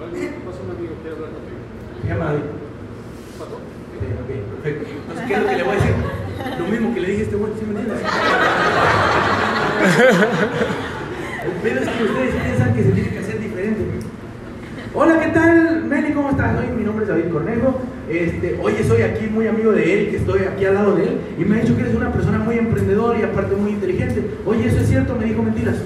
Oye, 0.00 0.26
pasa 0.46 0.58
un 0.64 0.70
amigo, 0.76 0.92
quiere 1.02 1.16
hablar 1.16 1.30
contigo. 1.36 1.58
Se 2.00 2.08
llama 2.08 2.24
David. 2.24 2.48
¿Pasó? 3.38 3.54
Ok, 3.56 4.02
ok, 4.24 4.30
perfecto. 4.62 4.82
Entonces, 4.88 5.24
¿qué 5.26 5.34
es 5.34 5.40
lo 5.42 5.48
que 5.48 5.56
le 5.56 5.62
voy 5.64 5.72
a 5.72 5.76
decir? 5.76 5.94
Lo 6.58 6.66
mismo 6.68 6.94
que 6.94 7.00
le 7.00 7.08
dije 7.08 7.20
a 7.20 7.24
este 7.24 7.36
güey, 7.36 7.52
¿sí 7.58 7.66
me 7.66 7.80
entiendes? 7.80 8.00
El 11.48 11.54
pedo 11.62 11.80
es 11.80 11.88
que 11.88 12.04
ustedes 12.04 12.34
piensan 12.34 12.74
que 12.74 12.82
se 12.82 12.90
tiene 12.90 13.08
que 13.08 13.18
hacer 13.20 13.40
diferente. 13.40 13.80
Hola, 14.94 15.18
¿qué 15.18 15.28
tal? 15.28 15.84
Meli, 15.84 16.12
¿cómo 16.12 16.30
estás? 16.30 16.58
Hoy 16.58 16.76
mi 16.76 16.84
nombre 16.84 17.04
es 17.04 17.08
David 17.08 17.32
Cornejo. 17.32 17.80
Este, 18.10 18.58
oye, 18.62 18.84
soy 18.84 19.00
aquí 19.02 19.26
muy 19.28 19.46
amigo 19.46 19.72
de 19.72 19.94
él, 19.94 20.10
que 20.10 20.16
estoy 20.18 20.42
aquí 20.42 20.66
al 20.66 20.74
lado 20.74 20.94
de 20.96 21.04
él, 21.04 21.20
y 21.38 21.44
me 21.44 21.56
ha 21.56 21.60
dicho 21.60 21.74
que 21.74 21.82
eres 21.82 21.94
una 21.94 22.12
persona 22.12 22.38
muy 22.38 22.58
emprendedora 22.58 23.18
y 23.18 23.22
aparte 23.22 23.56
muy 23.56 23.70
inteligente. 23.72 24.30
Oye, 24.44 24.66
¿eso 24.66 24.78
es 24.78 24.88
cierto? 24.88 25.16
Me 25.16 25.24
dijo 25.24 25.42
mentiras. 25.42 25.76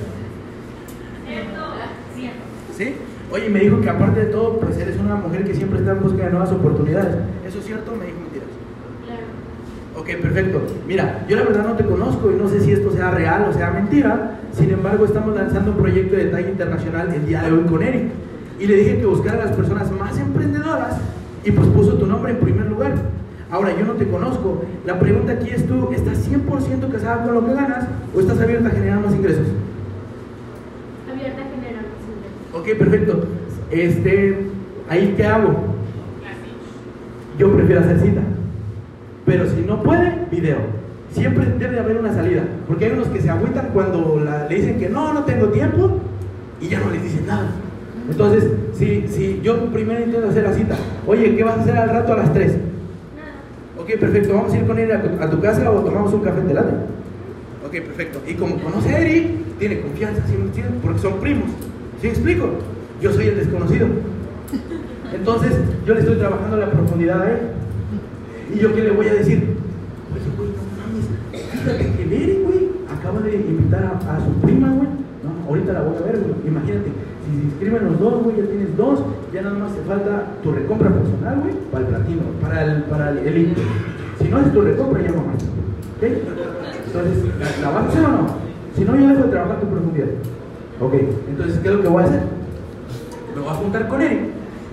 ¿Sí? 2.77 2.97
Oye, 3.31 3.49
me 3.49 3.61
dijo 3.61 3.81
que 3.81 3.89
aparte 3.89 4.21
de 4.21 4.27
todo, 4.27 4.59
pues 4.59 4.77
eres 4.79 4.97
una 4.99 5.15
mujer 5.15 5.45
que 5.45 5.55
siempre 5.55 5.79
está 5.79 5.93
en 5.93 6.03
busca 6.03 6.25
de 6.25 6.31
nuevas 6.31 6.51
oportunidades. 6.51 7.15
¿Eso 7.47 7.59
es 7.61 7.65
cierto? 7.65 7.95
Me 7.95 8.07
dijo 8.07 8.19
mentiras. 8.19 8.49
Ok, 9.95 10.23
perfecto. 10.23 10.63
Mira, 10.89 11.25
yo 11.29 11.37
la 11.37 11.45
verdad 11.45 11.65
no 11.65 11.77
te 11.77 11.85
conozco 11.85 12.33
y 12.33 12.35
no 12.35 12.49
sé 12.49 12.61
si 12.61 12.73
esto 12.73 12.91
sea 12.93 13.13
real 13.13 13.47
o 13.49 13.53
sea 13.53 13.71
mentira. 13.71 14.39
Sin 14.53 14.71
embargo, 14.71 15.07
estamos 15.07 15.35
lanzando 15.35 15.73
un 15.73 15.79
proyecto 15.79 16.17
de 16.17 16.27
talla 16.27 16.49
internacional 16.49 17.13
el 17.15 17.27
día 17.27 17.43
de 17.43 17.53
hoy 17.53 17.65
con 17.65 17.83
Eric. 17.83 18.11
Y 18.61 18.67
le 18.67 18.77
dije 18.77 18.99
que 18.99 19.07
buscara 19.07 19.43
a 19.43 19.47
las 19.47 19.57
personas 19.57 19.91
más 19.93 20.19
emprendedoras 20.19 20.99
y 21.45 21.51
pues 21.51 21.67
puso 21.69 21.95
tu 21.95 22.07
nombre 22.07 22.33
en 22.33 22.39
primer 22.39 22.67
lugar. 22.67 22.95
Ahora, 23.51 23.77
yo 23.77 23.85
no 23.85 23.95
te 23.95 24.07
conozco. 24.07 24.65
La 24.87 24.99
pregunta 24.99 25.33
aquí 25.33 25.51
es 25.51 25.67
tú, 25.67 25.91
¿estás 25.93 26.29
100% 26.29 26.91
casada 26.91 27.25
con 27.25 27.35
lo 27.35 27.47
que 27.47 27.55
ganas 27.55 27.87
o 28.15 28.21
estás 28.21 28.41
abierta 28.41 28.69
a 28.69 28.73
generar 28.73 29.01
más 29.01 29.15
ingresos? 29.15 29.47
Abierta 31.11 31.41
a 31.41 31.45
generar 31.45 31.85
más 31.85 32.03
ingresos. 32.09 32.75
Ok, 32.75 32.79
perfecto. 32.79 33.25
Este, 33.71 34.47
¿ahí 34.89 35.15
qué 35.17 35.25
hago? 35.25 35.55
Yo 37.39 37.53
prefiero 37.57 37.81
hacer 37.81 38.01
cita. 38.01 38.21
Pero 39.25 39.49
si 39.49 39.63
no 39.63 39.83
puede, 39.83 40.27
video. 40.31 40.82
Siempre 41.13 41.47
debe 41.59 41.79
haber 41.79 41.99
una 41.99 42.13
salida. 42.15 42.43
Porque 42.67 42.87
hay 42.87 42.93
unos 42.93 43.09
que 43.09 43.21
se 43.21 43.31
agüitan 43.31 43.69
cuando 43.75 44.21
la- 44.25 44.49
le 44.49 44.55
dicen 44.57 44.79
que 44.79 44.89
no, 44.89 45.13
no 45.13 45.25
tengo 45.25 45.49
tiempo 45.49 45.99
y 46.61 46.69
ya 46.69 46.81
no 46.81 46.91
les 46.91 47.03
dicen 47.03 47.27
nada. 47.27 47.51
Entonces, 48.11 48.45
si, 48.75 49.07
si 49.09 49.41
yo 49.43 49.67
primero 49.67 50.01
intento 50.03 50.29
hacer 50.29 50.43
la 50.45 50.53
cita, 50.53 50.75
oye, 51.07 51.37
¿qué 51.37 51.45
vas 51.45 51.59
a 51.59 51.61
hacer 51.63 51.77
al 51.77 51.89
rato 51.91 52.13
a 52.15 52.17
las 52.17 52.33
3? 52.33 52.53
Nada. 52.53 52.63
Ok, 53.79 53.99
perfecto, 54.01 54.35
vamos 54.35 54.53
a 54.53 54.59
ir 54.59 54.67
con 54.67 54.79
él 54.79 54.91
a 54.91 55.03
tu, 55.03 55.23
a 55.23 55.31
tu 55.31 55.41
casa 55.41 55.71
o 55.71 55.81
tomamos 55.81 56.13
un 56.13 56.21
café 56.23 56.41
en 56.41 56.55
late. 56.55 56.75
Ok, 57.65 57.73
perfecto. 57.87 58.21
Y 58.27 58.35
como 58.35 58.57
conoce 58.61 58.95
a 58.95 58.99
Eric, 58.99 59.57
tiene 59.59 59.81
confianza, 59.81 60.23
¿sí 60.27 60.35
me 60.37 60.45
entiendes? 60.47 60.75
Porque 60.83 60.99
son 60.99 61.21
primos. 61.21 61.49
¿Sí 62.01 62.07
me 62.09 62.13
explico? 62.13 62.49
Yo 63.01 63.13
soy 63.13 63.29
el 63.29 63.37
desconocido. 63.37 63.87
Entonces, 65.15 65.53
yo 65.87 65.95
le 65.95 66.01
estoy 66.01 66.17
trabajando 66.17 66.57
la 66.57 66.71
profundidad 66.71 67.23
a 67.23 67.31
él. 67.31 67.39
¿Y 68.55 68.59
yo 68.59 68.75
qué 68.75 68.81
le 68.83 68.91
voy 68.91 69.07
a 69.09 69.15
decir? 69.15 69.39
Oye, 70.13 70.37
güey, 70.37 70.49
no 70.51 70.57
mames. 70.77 71.52
Fíjate 71.63 71.93
que 71.93 72.03
Eric, 72.03 72.43
güey, 72.45 72.71
acaba 72.91 73.21
de 73.21 73.37
invitar 73.37 73.85
a, 73.85 74.19
su 74.19 74.33
prima, 74.41 74.69
güey. 74.69 74.89
No, 75.23 75.49
ahorita 75.49 75.73
la 75.73 75.83
voy 75.83 75.97
a 75.97 76.07
ver, 76.07 76.19
güey. 76.19 76.35
Imagínate, 76.49 76.91
si 77.23 77.39
se 77.39 77.45
inscriben 77.45 77.85
los 77.85 78.01
dos, 78.01 78.25
güey, 78.25 78.37
ya 78.37 78.47
tienes 78.47 78.77
dos. 78.77 78.99
Ya 79.33 79.43
nada 79.43 79.55
más 79.55 79.73
te 79.73 79.83
falta 79.83 80.27
tu 80.43 80.51
recompra 80.51 80.91
personal, 80.91 81.39
güey, 81.39 81.55
para 81.71 81.85
el 81.85 81.91
platino, 81.91 82.23
para 82.43 82.65
el, 82.65 82.83
para 82.83 83.11
el 83.11 83.19
elite. 83.19 83.61
Si 84.19 84.29
no 84.29 84.41
es 84.41 84.53
tu 84.53 84.61
recompra, 84.61 85.03
ya 85.03 85.13
no 85.13 85.23
más. 85.23 85.43
¿Ok? 85.97 86.03
Entonces, 86.03 87.25
¿la, 87.63 87.71
vas 87.71 87.85
a 87.85 87.89
hacer 87.89 88.05
o 88.07 88.09
no? 88.09 88.27
Si 88.75 88.85
no, 88.85 88.97
yo 88.97 89.09
dejo 89.09 89.23
de 89.23 89.31
trabajar 89.31 89.61
tu 89.61 89.67
profundidad. 89.69 90.09
Ok, 90.81 90.95
entonces, 91.29 91.61
¿qué 91.61 91.69
es 91.69 91.75
lo 91.75 91.83
que 91.83 91.89
voy 91.89 92.03
a 92.03 92.07
hacer? 92.07 92.23
Me 93.37 93.41
voy 93.41 93.51
a 93.51 93.55
juntar 93.55 93.87
con 93.87 94.03
él. 94.03 94.19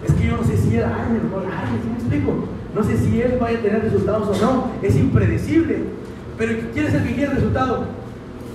Es 0.08 0.14
que 0.14 0.28
yo 0.28 0.38
no 0.38 0.44
sé 0.44 0.58
si 0.58 0.76
él 0.76 0.82
la 0.82 0.96
arme, 0.96 1.20
¿sí 1.20 1.88
me 1.88 1.96
explico? 1.96 2.34
No 2.74 2.84
sé 2.84 2.98
si 2.98 3.22
él 3.22 3.38
vaya 3.40 3.60
a 3.60 3.62
tener 3.62 3.84
resultados 3.84 4.28
o 4.28 4.42
no. 4.42 4.72
Es 4.82 4.96
impredecible. 4.96 5.99
Pero 6.40 6.54
¿quién 6.74 6.86
es 6.88 6.94
el 6.96 7.04
que 7.04 7.14
quiere 7.14 7.32
el 7.32 7.36
resultado? 7.36 7.84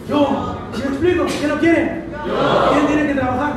Yo. 0.08 0.56
¿Sí 0.74 0.82
me 0.82 0.88
explico? 0.88 1.24
¿Quién 1.38 1.50
lo 1.50 1.58
quiere? 1.58 2.02
¿Quién 2.72 2.86
tiene 2.88 3.06
que 3.08 3.14
trabajar? 3.14 3.52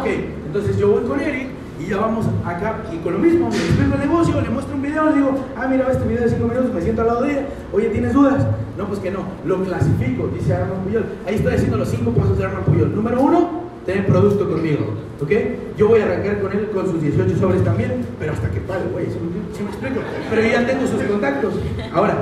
Ok, 0.00 0.06
entonces 0.46 0.78
yo 0.78 0.88
voy 0.92 1.02
con 1.04 1.20
Eric 1.20 1.48
y 1.80 1.86
ya 1.90 1.96
vamos 1.98 2.26
acá 2.46 2.76
y 2.92 2.96
con 2.98 3.14
lo 3.14 3.18
mismo, 3.18 3.50
me 3.50 3.56
explico 3.56 3.94
el 3.94 4.00
negocio, 4.00 4.40
le 4.40 4.48
muestro 4.48 4.74
un 4.76 4.82
video, 4.82 5.10
le 5.10 5.16
digo, 5.16 5.34
ah, 5.56 5.66
mira, 5.68 5.90
este 5.90 6.06
video 6.08 6.22
de 6.22 6.30
5 6.30 6.46
minutos, 6.46 6.72
me 6.72 6.80
siento 6.80 7.02
al 7.02 7.08
lado 7.08 7.22
de 7.22 7.32
ella, 7.32 7.46
oye, 7.72 7.88
¿tienes 7.88 8.12
dudas? 8.14 8.46
No, 8.78 8.86
pues 8.86 9.00
que 9.00 9.10
no, 9.10 9.24
lo 9.44 9.62
clasifico, 9.64 10.28
dice 10.28 10.54
Arman 10.54 10.78
Puyol. 10.84 11.04
Ahí 11.26 11.34
estoy 11.34 11.54
haciendo 11.54 11.76
los 11.76 11.88
5 11.88 12.10
pasos 12.12 12.38
de 12.38 12.44
Arman 12.44 12.62
Puyol. 12.64 12.94
Número 12.94 13.20
uno, 13.20 13.64
tener 13.84 14.06
producto 14.06 14.48
conmigo, 14.48 14.94
¿ok? 15.20 15.30
Yo 15.76 15.88
voy 15.88 16.00
a 16.00 16.04
arrancar 16.04 16.40
con 16.40 16.52
él 16.52 16.70
con 16.72 16.86
sus 16.90 17.02
18 17.02 17.36
sobres 17.38 17.64
también, 17.64 18.06
pero 18.20 18.32
hasta 18.32 18.48
que 18.50 18.60
pague, 18.60 18.84
güey, 18.92 19.06
¿sí, 19.06 19.18
me- 19.20 19.56
sí 19.56 19.62
me 19.64 19.70
explico? 19.70 20.00
Pero 20.30 20.42
yo 20.42 20.48
ya 20.48 20.66
tengo 20.66 20.86
sus 20.86 21.02
contactos. 21.02 21.54
Ahora, 21.92 22.14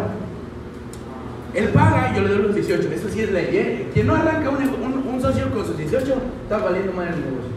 él 1.54 1.68
paga 1.68 2.10
y 2.12 2.16
yo 2.16 2.22
le 2.22 2.28
doy 2.34 2.42
los 2.42 2.54
18. 2.54 2.88
Eso 2.92 3.08
sí 3.10 3.20
es 3.20 3.30
ley. 3.32 3.48
¿eh? 3.52 3.86
Quien 3.92 4.06
no 4.06 4.14
arranca 4.14 4.50
un, 4.50 4.56
un- 4.56 5.20
socio 5.20 5.48
con 5.54 5.64
sus 5.64 5.76
18, 5.78 6.14
está 6.42 6.58
valiendo 6.58 6.92
mal 6.92 7.06
el 7.08 7.14
negocio. 7.20 7.52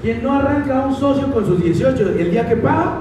Quien 0.00 0.22
no 0.22 0.32
arranca 0.32 0.86
un 0.86 0.94
socio 0.96 1.30
con 1.30 1.44
sus 1.44 1.62
18, 1.62 2.10
el 2.18 2.30
día 2.30 2.48
que 2.48 2.56
paga, 2.56 3.00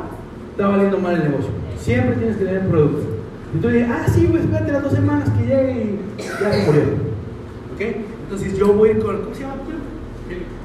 está 0.52 0.68
valiendo 0.68 0.98
mal 1.00 1.16
el 1.16 1.24
negocio. 1.30 1.50
Siempre 1.80 2.16
tienes 2.18 2.36
que 2.38 2.46
tener 2.46 2.68
producto. 2.68 3.08
Y 3.56 3.60
tú 3.62 3.70
dices, 3.70 3.88
ah, 3.90 4.06
sí, 4.14 4.28
pues 4.30 4.44
espérate 4.44 4.72
las 4.74 4.84
dos 4.84 4.92
semanas 4.94 5.30
que 5.30 5.46
llegue 5.46 5.72
y 6.18 6.22
ya 6.22 6.52
se 6.52 6.66
murió. 6.66 6.82
¿Ok? 7.74 7.82
Entonces 8.24 8.58
yo 8.58 8.74
voy 8.74 8.96
con, 8.96 9.18
¿cómo 9.22 9.34
se 9.36 9.42
llama? 9.42 9.54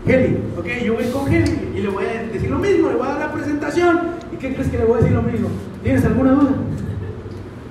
Heli, 0.07 0.39
ok, 0.59 0.67
yo 0.85 0.95
voy 0.95 1.05
con 1.13 1.33
Heli 1.33 1.59
y 1.77 1.81
le 1.81 1.89
voy 1.89 2.05
a 2.05 2.33
decir 2.33 2.51
lo 2.51 2.59
mismo, 2.59 2.89
le 2.89 2.95
voy 2.97 3.07
a 3.07 3.11
dar 3.11 3.19
la 3.21 3.33
presentación. 3.33 3.99
¿Y 4.33 4.37
qué 4.39 4.55
crees 4.55 4.69
que 4.71 4.79
le 4.79 4.85
voy 4.87 4.95
a 4.99 5.01
decir 5.03 5.15
lo 5.15 5.23
mismo? 5.23 5.49
¿Tienes 5.83 6.05
alguna 6.05 6.33
duda? 6.33 6.51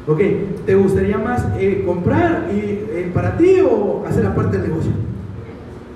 Ok, 0.08 0.22
¿te 0.66 0.76
gustaría 0.76 1.18
más 1.18 1.46
eh, 1.60 1.84
comprar 1.86 2.50
y, 2.54 2.60
eh, 2.60 3.12
para 3.14 3.36
ti 3.36 3.60
o 3.60 4.06
hacer 4.08 4.24
la 4.24 4.34
parte 4.34 4.58
del 4.58 4.70
negocio? 4.70 4.92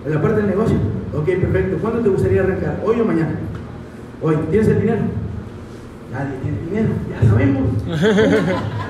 ¿En 0.05 0.13
la 0.13 0.21
parte 0.21 0.41
del 0.41 0.49
negocio? 0.49 0.75
Ok, 1.13 1.25
perfecto. 1.25 1.77
¿Cuándo 1.81 2.01
te 2.01 2.09
gustaría 2.09 2.41
arrancar? 2.41 2.81
¿Hoy 2.85 2.99
o 2.99 3.05
mañana? 3.05 3.35
Hoy. 4.21 4.35
¿Tienes 4.49 4.67
el 4.67 4.81
dinero? 4.81 5.01
Nadie 6.11 6.33
tiene 6.43 6.57
dinero, 6.67 6.89
ya 7.09 7.29
sabemos. 7.29 7.63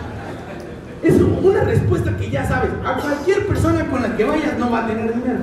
Es 1.03 1.19
una 1.19 1.63
respuesta 1.63 2.15
que 2.15 2.29
ya 2.29 2.47
sabes. 2.47 2.69
A 2.85 2.93
cualquier 2.95 3.47
persona 3.47 3.89
con 3.89 4.03
la 4.03 4.15
que 4.15 4.23
vayas 4.23 4.57
no 4.59 4.69
va 4.69 4.85
a 4.85 4.87
tener 4.87 5.13
dinero. 5.13 5.39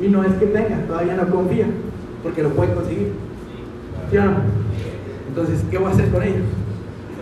Y 0.00 0.06
no 0.06 0.22
es 0.22 0.32
que 0.34 0.46
tenga, 0.46 0.86
todavía 0.86 1.16
no 1.16 1.26
confía, 1.28 1.66
porque 2.22 2.44
lo 2.44 2.50
puede 2.50 2.74
conseguir. 2.74 3.12
¿Sí 4.10 4.16
o 4.16 4.24
no? 4.24 4.32
Entonces, 5.28 5.64
¿qué 5.68 5.78
voy 5.78 5.90
a 5.90 5.94
hacer 5.94 6.10
con 6.10 6.22
ellos? 6.22 6.42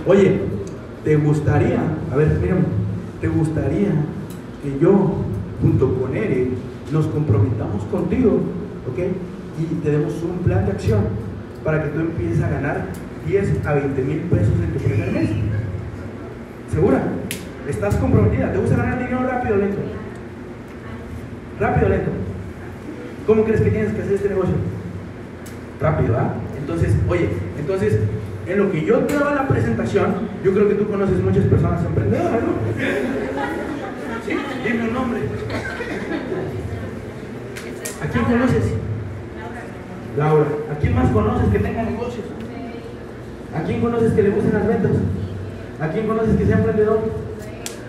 Oye, 0.06 0.38
¿te 1.06 1.14
gustaría, 1.14 1.78
a 2.12 2.16
ver, 2.16 2.36
mírame, 2.42 2.62
¿te 3.20 3.28
gustaría 3.28 3.90
que 4.60 4.76
yo, 4.80 5.22
junto 5.62 6.00
con 6.00 6.16
Eric, 6.16 6.48
nos 6.90 7.06
comprometamos 7.06 7.84
contigo, 7.84 8.40
¿ok? 8.90 8.98
Y 9.60 9.74
te 9.84 9.92
demos 9.92 10.20
un 10.24 10.38
plan 10.38 10.66
de 10.66 10.72
acción 10.72 11.02
para 11.62 11.84
que 11.84 11.90
tú 11.90 12.00
empieces 12.00 12.42
a 12.42 12.48
ganar 12.48 12.86
10 13.24 13.64
a 13.64 13.74
20 13.74 14.02
mil 14.02 14.18
pesos 14.22 14.54
en 14.60 14.72
tu 14.72 14.80
primer 14.80 15.12
mes. 15.12 15.30
¿Segura? 16.72 17.04
¿Estás 17.68 17.94
comprometida? 17.94 18.52
¿Te 18.52 18.58
gusta 18.58 18.76
ganar 18.76 18.98
dinero 18.98 19.22
rápido 19.28 19.54
o 19.54 19.58
lento? 19.58 19.78
Rápido 21.60 21.86
o 21.86 21.90
lento. 21.90 22.10
¿Cómo 23.28 23.44
crees 23.44 23.60
que 23.60 23.70
tienes 23.70 23.92
que 23.92 24.02
hacer 24.02 24.14
este 24.14 24.28
negocio? 24.30 24.54
Rápido, 25.80 26.18
¿ah? 26.18 26.34
Entonces, 26.58 26.96
oye, 27.08 27.28
entonces, 27.60 27.96
en 28.46 28.58
lo 28.58 28.70
que 28.70 28.84
yo 28.84 28.98
te 29.00 29.14
daba 29.14 29.34
la 29.34 29.48
presentación, 29.48 30.14
yo 30.44 30.52
creo 30.52 30.68
que 30.68 30.74
tú 30.74 30.88
conoces 30.88 31.18
muchas 31.18 31.44
personas 31.44 31.84
emprendedoras, 31.84 32.42
¿no? 32.42 32.52
Sí, 34.24 34.36
dime 34.64 34.88
un 34.88 34.94
nombre. 34.94 35.20
¿A 38.02 38.06
quién 38.06 38.24
conoces? 38.24 38.64
Laura. 40.16 40.46
¿A 40.72 40.78
quién 40.78 40.94
más 40.94 41.10
conoces 41.10 41.48
que 41.50 41.58
tenga 41.58 41.82
negocios? 41.82 42.24
¿A 43.54 43.62
quién 43.62 43.80
conoces 43.80 44.12
que 44.12 44.22
le 44.22 44.30
gusten 44.30 44.52
las 44.52 44.68
ventas? 44.68 44.92
¿A 45.80 45.88
quién 45.88 46.06
conoces 46.06 46.36
que 46.36 46.46
sea 46.46 46.58
emprendedor? 46.58 47.00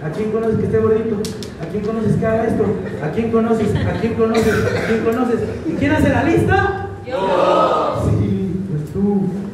¿A 0.04 0.10
quién 0.10 0.32
conoces 0.32 0.58
que 0.58 0.66
esté 0.66 0.80
gordito? 0.80 1.18
¿A 1.62 1.66
quién 1.72 1.84
conoces 1.84 2.16
que 2.16 2.26
haga 2.26 2.48
esto? 2.48 2.66
¿A 3.04 3.12
quién 3.12 3.32
conoces? 3.32 3.76
¿A 3.76 3.92
quién 4.00 4.14
conoces? 4.16 4.54
¿A 4.54 4.88
quién 4.88 5.04
conoces? 5.04 5.40
¿Y 5.68 5.72
quién 5.74 5.92
hace 5.92 6.10
la 6.10 6.24
lista? 6.24 6.88
Yo. 7.06 8.10
Sí, 8.10 8.56
pues 8.70 8.94
tú. 8.94 9.47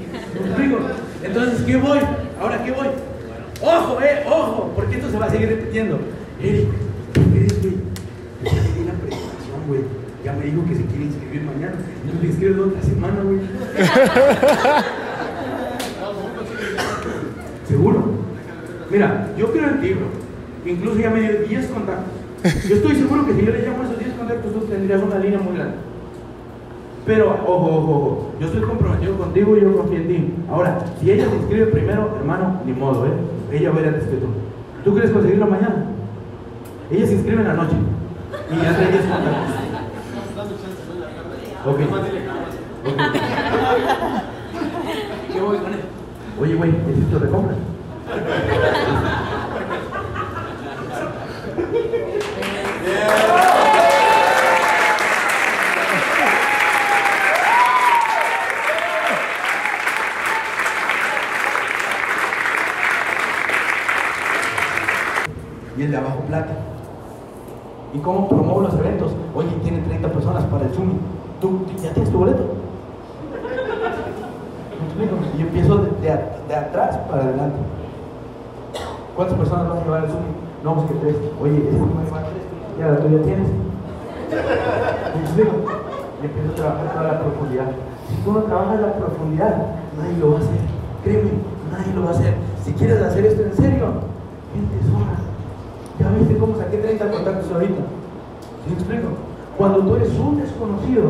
Entonces, 1.35 1.65
¿qué 1.65 1.77
voy? 1.77 1.97
¿Ahora 2.39 2.63
qué 2.63 2.71
voy? 2.71 2.85
Ojo, 3.59 3.99
eh, 4.03 4.23
ojo, 4.27 4.71
porque 4.75 4.97
esto 4.97 5.09
se 5.09 5.17
va 5.17 5.25
a 5.25 5.31
seguir 5.31 5.49
repitiendo. 5.49 5.99
Eric, 6.39 6.67
Eric, 7.35 7.59
güey, 7.59 7.73
ya 8.43 8.53
le 8.53 8.61
di 8.61 8.85
la 8.85 8.93
presentación, 8.93 9.65
güey. 9.67 9.81
Ya 10.23 10.33
me 10.33 10.45
dijo 10.45 10.63
que 10.67 10.75
se 10.75 10.85
quiere 10.85 11.05
inscribir 11.05 11.41
mañana. 11.41 11.73
No 12.05 12.13
me 12.21 12.27
inscribe 12.27 12.55
la 12.55 12.65
otra 12.67 12.83
semana, 12.83 13.23
güey. 13.23 13.39
¿Seguro? 17.67 18.11
Mira, 18.91 19.29
yo 19.35 19.51
creo 19.51 19.69
en 19.69 19.81
ti, 19.81 19.93
bro. 19.93 20.09
Incluso 20.71 20.99
ya 20.99 21.09
me 21.09 21.21
dio 21.21 21.31
10 21.49 21.65
contactos. 21.65 22.13
Yo 22.69 22.75
estoy 22.75 22.95
seguro 22.95 23.25
que 23.25 23.33
si 23.33 23.43
yo 23.43 23.51
le 23.51 23.63
llamo 23.63 23.81
a 23.81 23.85
esos 23.87 23.97
10 23.97 24.13
contactos, 24.13 24.53
tú 24.53 24.59
tendrías 24.67 25.01
una 25.01 25.17
línea 25.17 25.39
muy 25.39 25.55
grande. 25.55 25.77
Pero, 27.05 27.31
ojo, 27.45 27.65
ojo, 27.65 27.77
ojo. 27.77 28.31
Yo 28.39 28.48
estoy 28.48 28.62
comprometido 28.62 29.17
contigo 29.17 29.57
y 29.57 29.62
yo 29.62 29.75
confío 29.75 29.98
en 29.98 30.07
ti. 30.07 30.33
Ahora, 30.50 30.79
si 31.00 31.12
ella 31.12 31.29
se 31.29 31.36
inscribe 31.36 31.65
primero, 31.67 32.15
hermano, 32.17 32.62
ni 32.65 32.72
modo, 32.72 33.05
¿eh? 33.05 33.12
Ella 33.51 33.72
va 33.72 33.79
a 33.79 33.81
ir 33.81 33.88
antes 33.88 34.05
que 34.05 34.15
tú. 34.15 34.27
¿Tú 34.86 34.93
quieres 34.93 35.12
conseguirlo 35.12 35.48
mañana? 35.48 35.86
Ella 36.89 37.05
se 37.05 37.13
inscribe 37.13 37.41
en 37.41 37.48
la 37.48 37.53
noche. 37.55 37.75
Y 38.51 38.55
ya 38.55 38.74
10 38.74 39.01
contactos. 39.01 39.33
Ok. 41.65 41.79
Ok. 42.86 42.98
¿Qué 45.33 45.41
voy 45.41 45.57
con 45.57 45.74
él? 45.74 45.79
Oye, 46.41 46.55
güey, 46.55 46.72
necesito 46.72 47.19
de 47.19 47.29
compra. 47.29 47.55
y 65.77 65.83
el 65.83 65.91
de 65.91 65.98
abajo 65.98 66.19
plata. 66.27 66.53
¿Y 67.92 67.92
cómo 68.03 68.27
promuevo 68.27 68.62
los 68.62 68.74
eventos? 68.75 69.12
Oye, 69.33 69.50
tiene 69.63 69.79
30 69.79 70.10
personas 70.10 70.43
para 70.45 70.65
el 70.65 70.74
Zoom. 70.74 70.91
¿Tú 71.41 71.65
ya 71.81 71.91
tienes 71.93 72.12
tu 72.12 72.19
boleto? 72.19 72.43
¿Me? 74.98 75.39
Y 75.39 75.41
empiezo 75.41 75.77
de, 75.77 76.12
atrás 76.12 76.98
para 77.10 77.24
adelante. 77.24 77.57
¿Cuántas 79.15 79.38
personas 79.38 79.69
vas 79.69 79.79
a 79.79 79.83
llevar 79.83 80.01
al 80.01 80.10
Zoom? 80.10 80.24
No, 80.63 80.75
pues 80.75 80.88
que 80.88 80.93
tres. 81.00 81.15
Oye, 81.41 81.57
ese 81.69 81.79
no 81.79 81.88
va 82.13 82.19
a 82.19 82.24
tres. 82.24 82.43
Ya 82.79 82.88
la 82.88 82.98
tuya 82.98 83.24
tienes. 83.24 83.48
¿Me? 85.36 85.43
Y 85.43 86.25
empiezo 86.25 86.51
a 86.51 86.55
trabajar 86.55 86.93
toda 86.93 87.03
la 87.03 87.19
profundidad. 87.19 87.65
Si 88.10 88.15
tú 88.24 88.31
no 88.31 88.39
trabajas 88.43 88.79
la 88.79 88.93
profundidad, 88.93 89.55
nadie 89.98 90.17
lo 90.19 90.31
va 90.31 90.38
a 90.38 90.41
hacer. 90.41 90.60
Créeme, 91.03 91.31
nadie 91.72 91.93
lo 91.93 92.03
va 92.03 92.10
a 92.10 92.13
hacer. 92.13 92.36
Si 92.63 92.74
quieres 92.74 93.01
hacer 93.01 93.25
esto 93.25 93.43
en 93.43 93.53
serio, 93.55 93.86
gente 94.53 94.75
sola. 94.88 95.23
Ya 96.03 96.19
viste 96.19 96.38
cómo 96.38 96.57
saqué 96.57 96.77
30 96.77 97.12
contactos 97.12 97.51
ahorita. 97.51 97.81
¿Sí 98.63 98.69
me 98.69 98.74
explico? 98.75 99.07
Cuando 99.57 99.79
tú 99.79 99.95
eres 99.95 100.10
un 100.19 100.38
desconocido, 100.38 101.03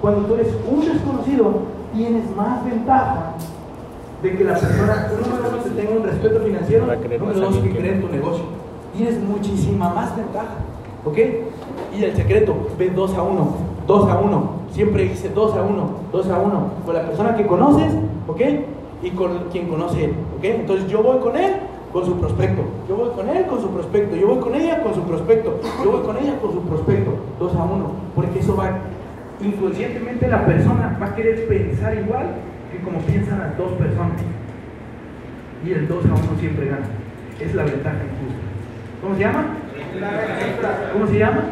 cuando 0.00 0.22
tú 0.26 0.34
eres 0.34 0.48
un 0.70 0.80
desconocido, 0.80 1.52
tienes 1.94 2.36
más 2.36 2.64
ventaja 2.64 3.34
de 4.22 4.36
que 4.36 4.44
la 4.44 4.54
persona, 4.54 5.08
número 5.10 5.48
uno, 5.48 5.58
te 5.62 5.70
tenga 5.70 5.96
un 5.98 6.02
respeto 6.04 6.40
financiero, 6.40 6.86
número 6.86 7.40
dos, 7.40 7.56
que 7.58 7.70
cree 7.70 7.92
en 7.92 8.00
tu 8.00 8.08
negocio. 8.08 8.44
Tienes 8.96 9.20
muchísima 9.22 9.90
más 9.90 10.16
ventaja, 10.16 10.54
¿ok? 11.04 11.18
Y 11.96 12.04
el 12.04 12.16
secreto, 12.16 12.54
ve 12.78 12.90
2 12.90 13.14
a 13.14 13.22
1, 13.22 13.48
2 13.86 14.10
a 14.10 14.18
1, 14.18 14.50
siempre 14.72 15.04
dice 15.04 15.28
2 15.28 15.56
a 15.56 15.62
1, 15.62 15.90
2 16.12 16.30
a 16.30 16.38
1, 16.38 16.62
con 16.84 16.94
la 16.94 17.02
persona 17.06 17.36
que 17.36 17.46
conoces, 17.46 17.92
¿ok? 18.26 18.40
Y 19.02 19.10
con 19.10 19.44
quien 19.52 19.68
conoce 19.68 20.06
él, 20.06 20.14
¿ok? 20.38 20.44
Entonces 20.44 20.88
yo 20.88 21.02
voy 21.02 21.18
con 21.18 21.36
él, 21.36 21.54
con 21.94 22.04
su 22.04 22.18
prospecto, 22.18 22.64
yo 22.88 22.96
voy 22.96 23.10
con 23.14 23.28
él 23.28 23.46
con 23.46 23.60
su 23.60 23.70
prospecto, 23.70 24.16
yo 24.16 24.26
voy 24.26 24.40
con 24.40 24.54
ella 24.56 24.82
con 24.82 24.94
su 24.94 25.02
prospecto, 25.04 25.60
yo 25.84 25.92
voy 25.92 26.02
con 26.02 26.16
ella 26.16 26.36
con 26.40 26.52
su 26.52 26.60
prospecto, 26.62 27.16
2 27.38 27.54
a 27.54 27.62
1, 27.62 27.90
porque 28.16 28.40
eso 28.40 28.56
va, 28.56 28.78
inconscientemente 29.40 30.26
la 30.26 30.44
persona 30.44 30.98
va 31.00 31.06
a 31.06 31.14
querer 31.14 31.46
pensar 31.46 31.96
igual 31.96 32.34
que 32.72 32.80
como 32.80 32.98
piensan 32.98 33.38
las 33.38 33.56
dos 33.56 33.70
personas. 33.74 34.20
Y 35.64 35.70
el 35.70 35.86
2 35.86 36.04
a 36.04 36.08
1 36.08 36.18
siempre 36.40 36.66
gana. 36.66 36.86
Es 37.40 37.54
la 37.54 37.62
ventaja 37.62 37.96
injusta. 37.96 38.42
¿Cómo 39.00 39.14
se 39.14 39.20
llama? 39.20 39.44
¿Cómo 40.92 41.06
se 41.06 41.18
llama? 41.18 41.44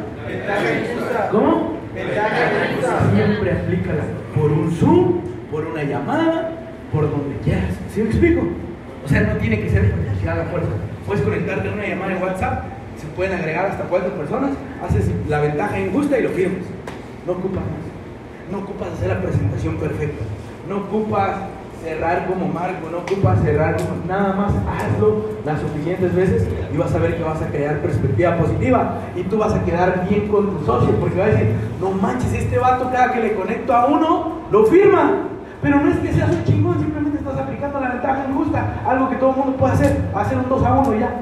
¿Cómo? 1.30 1.72
Siempre 3.14 3.52
aplícala. 3.52 4.02
Por 4.34 4.50
un 4.50 4.72
Zoom, 4.72 5.20
por 5.52 5.66
una 5.66 5.84
llamada, 5.84 6.50
por 6.92 7.08
donde 7.08 7.36
quieras. 7.44 7.78
¿Sí 7.90 8.02
me 8.02 8.08
explico? 8.08 8.42
O 9.04 9.08
sea, 9.08 9.20
no 9.22 9.36
tiene 9.38 9.60
que 9.60 9.70
ser 9.70 9.92
presencial 9.92 10.38
la 10.38 10.44
fuerza. 10.44 10.68
Puedes 11.06 11.22
conectarte 11.22 11.68
a 11.68 11.72
una 11.72 11.86
llamada 11.86 12.14
de 12.14 12.22
WhatsApp, 12.22 12.64
se 13.00 13.06
pueden 13.16 13.38
agregar 13.38 13.66
hasta 13.66 13.84
cuatro 13.84 14.10
personas, 14.12 14.50
haces 14.82 15.10
la 15.28 15.40
ventaja 15.40 15.80
injusta 15.80 16.18
y 16.18 16.22
lo 16.22 16.30
firmas. 16.30 16.64
No 17.26 17.32
ocupas 17.32 17.62
más. 17.62 18.50
No 18.50 18.58
ocupas 18.58 18.88
hacer 18.92 19.08
la 19.08 19.20
presentación 19.20 19.76
perfecta. 19.76 20.24
No 20.68 20.78
ocupas 20.78 21.36
cerrar 21.82 22.26
como 22.26 22.46
Marco, 22.46 22.88
no 22.90 22.98
ocupas 22.98 23.42
cerrar 23.42 23.76
como 23.76 24.06
nada 24.06 24.32
más 24.34 24.52
hazlo 24.52 25.30
las 25.44 25.60
suficientes 25.60 26.14
veces 26.14 26.46
y 26.72 26.76
vas 26.76 26.94
a 26.94 26.98
ver 26.98 27.16
que 27.16 27.24
vas 27.24 27.42
a 27.42 27.48
crear 27.48 27.80
perspectiva 27.80 28.36
positiva 28.36 29.00
y 29.16 29.24
tú 29.24 29.38
vas 29.38 29.52
a 29.52 29.64
quedar 29.64 30.06
bien 30.08 30.28
con 30.28 30.58
tu 30.58 30.64
socio 30.64 30.94
porque 31.00 31.18
va 31.18 31.24
a 31.24 31.28
decir, 31.28 31.48
no 31.80 31.90
manches, 31.90 32.32
este 32.32 32.58
vato 32.58 32.88
cada 32.92 33.12
que 33.12 33.20
le 33.20 33.34
conecto 33.34 33.74
a 33.74 33.86
uno, 33.86 34.42
lo 34.52 34.64
firma. 34.66 35.28
Pero 35.62 35.80
no 35.80 35.88
es 35.88 35.98
que 35.98 36.12
seas 36.12 36.30
un 36.30 36.44
chingón, 36.44 36.78
simplemente 36.80 37.18
estás 37.18 37.38
aplicando 37.38 37.80
la 37.80 37.90
ventaja 37.90 38.26
injusta, 38.28 38.82
algo 38.84 39.08
que 39.08 39.16
todo 39.16 39.30
el 39.30 39.36
mundo 39.36 39.52
puede 39.56 39.72
hacer, 39.74 40.00
hacer 40.12 40.38
un 40.38 40.48
2 40.48 40.64
a 40.64 40.72
1 40.80 40.94
ya. 40.98 41.20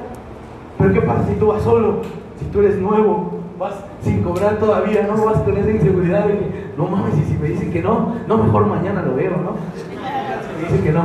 Pero 0.78 0.92
¿qué 0.94 1.02
pasa 1.02 1.26
si 1.28 1.34
tú 1.34 1.48
vas 1.48 1.62
solo? 1.62 2.00
Si 2.38 2.46
tú 2.46 2.60
eres 2.60 2.78
nuevo, 2.78 3.40
vas 3.58 3.74
sin 4.00 4.22
cobrar 4.22 4.56
todavía, 4.56 5.06
no 5.06 5.22
vas 5.26 5.38
con 5.40 5.58
esa 5.58 5.70
inseguridad 5.70 6.24
de 6.24 6.38
que, 6.38 6.72
no 6.78 6.86
mames, 6.86 7.18
y 7.18 7.24
si 7.24 7.36
me 7.36 7.48
dicen 7.48 7.70
que 7.70 7.82
no, 7.82 8.14
no, 8.26 8.38
mejor 8.38 8.66
mañana 8.66 9.02
lo 9.02 9.14
veo, 9.14 9.32
¿no? 9.32 9.56
Si 9.76 10.56
me 10.56 10.68
dicen 10.68 10.82
que 10.82 10.92
no. 10.92 11.02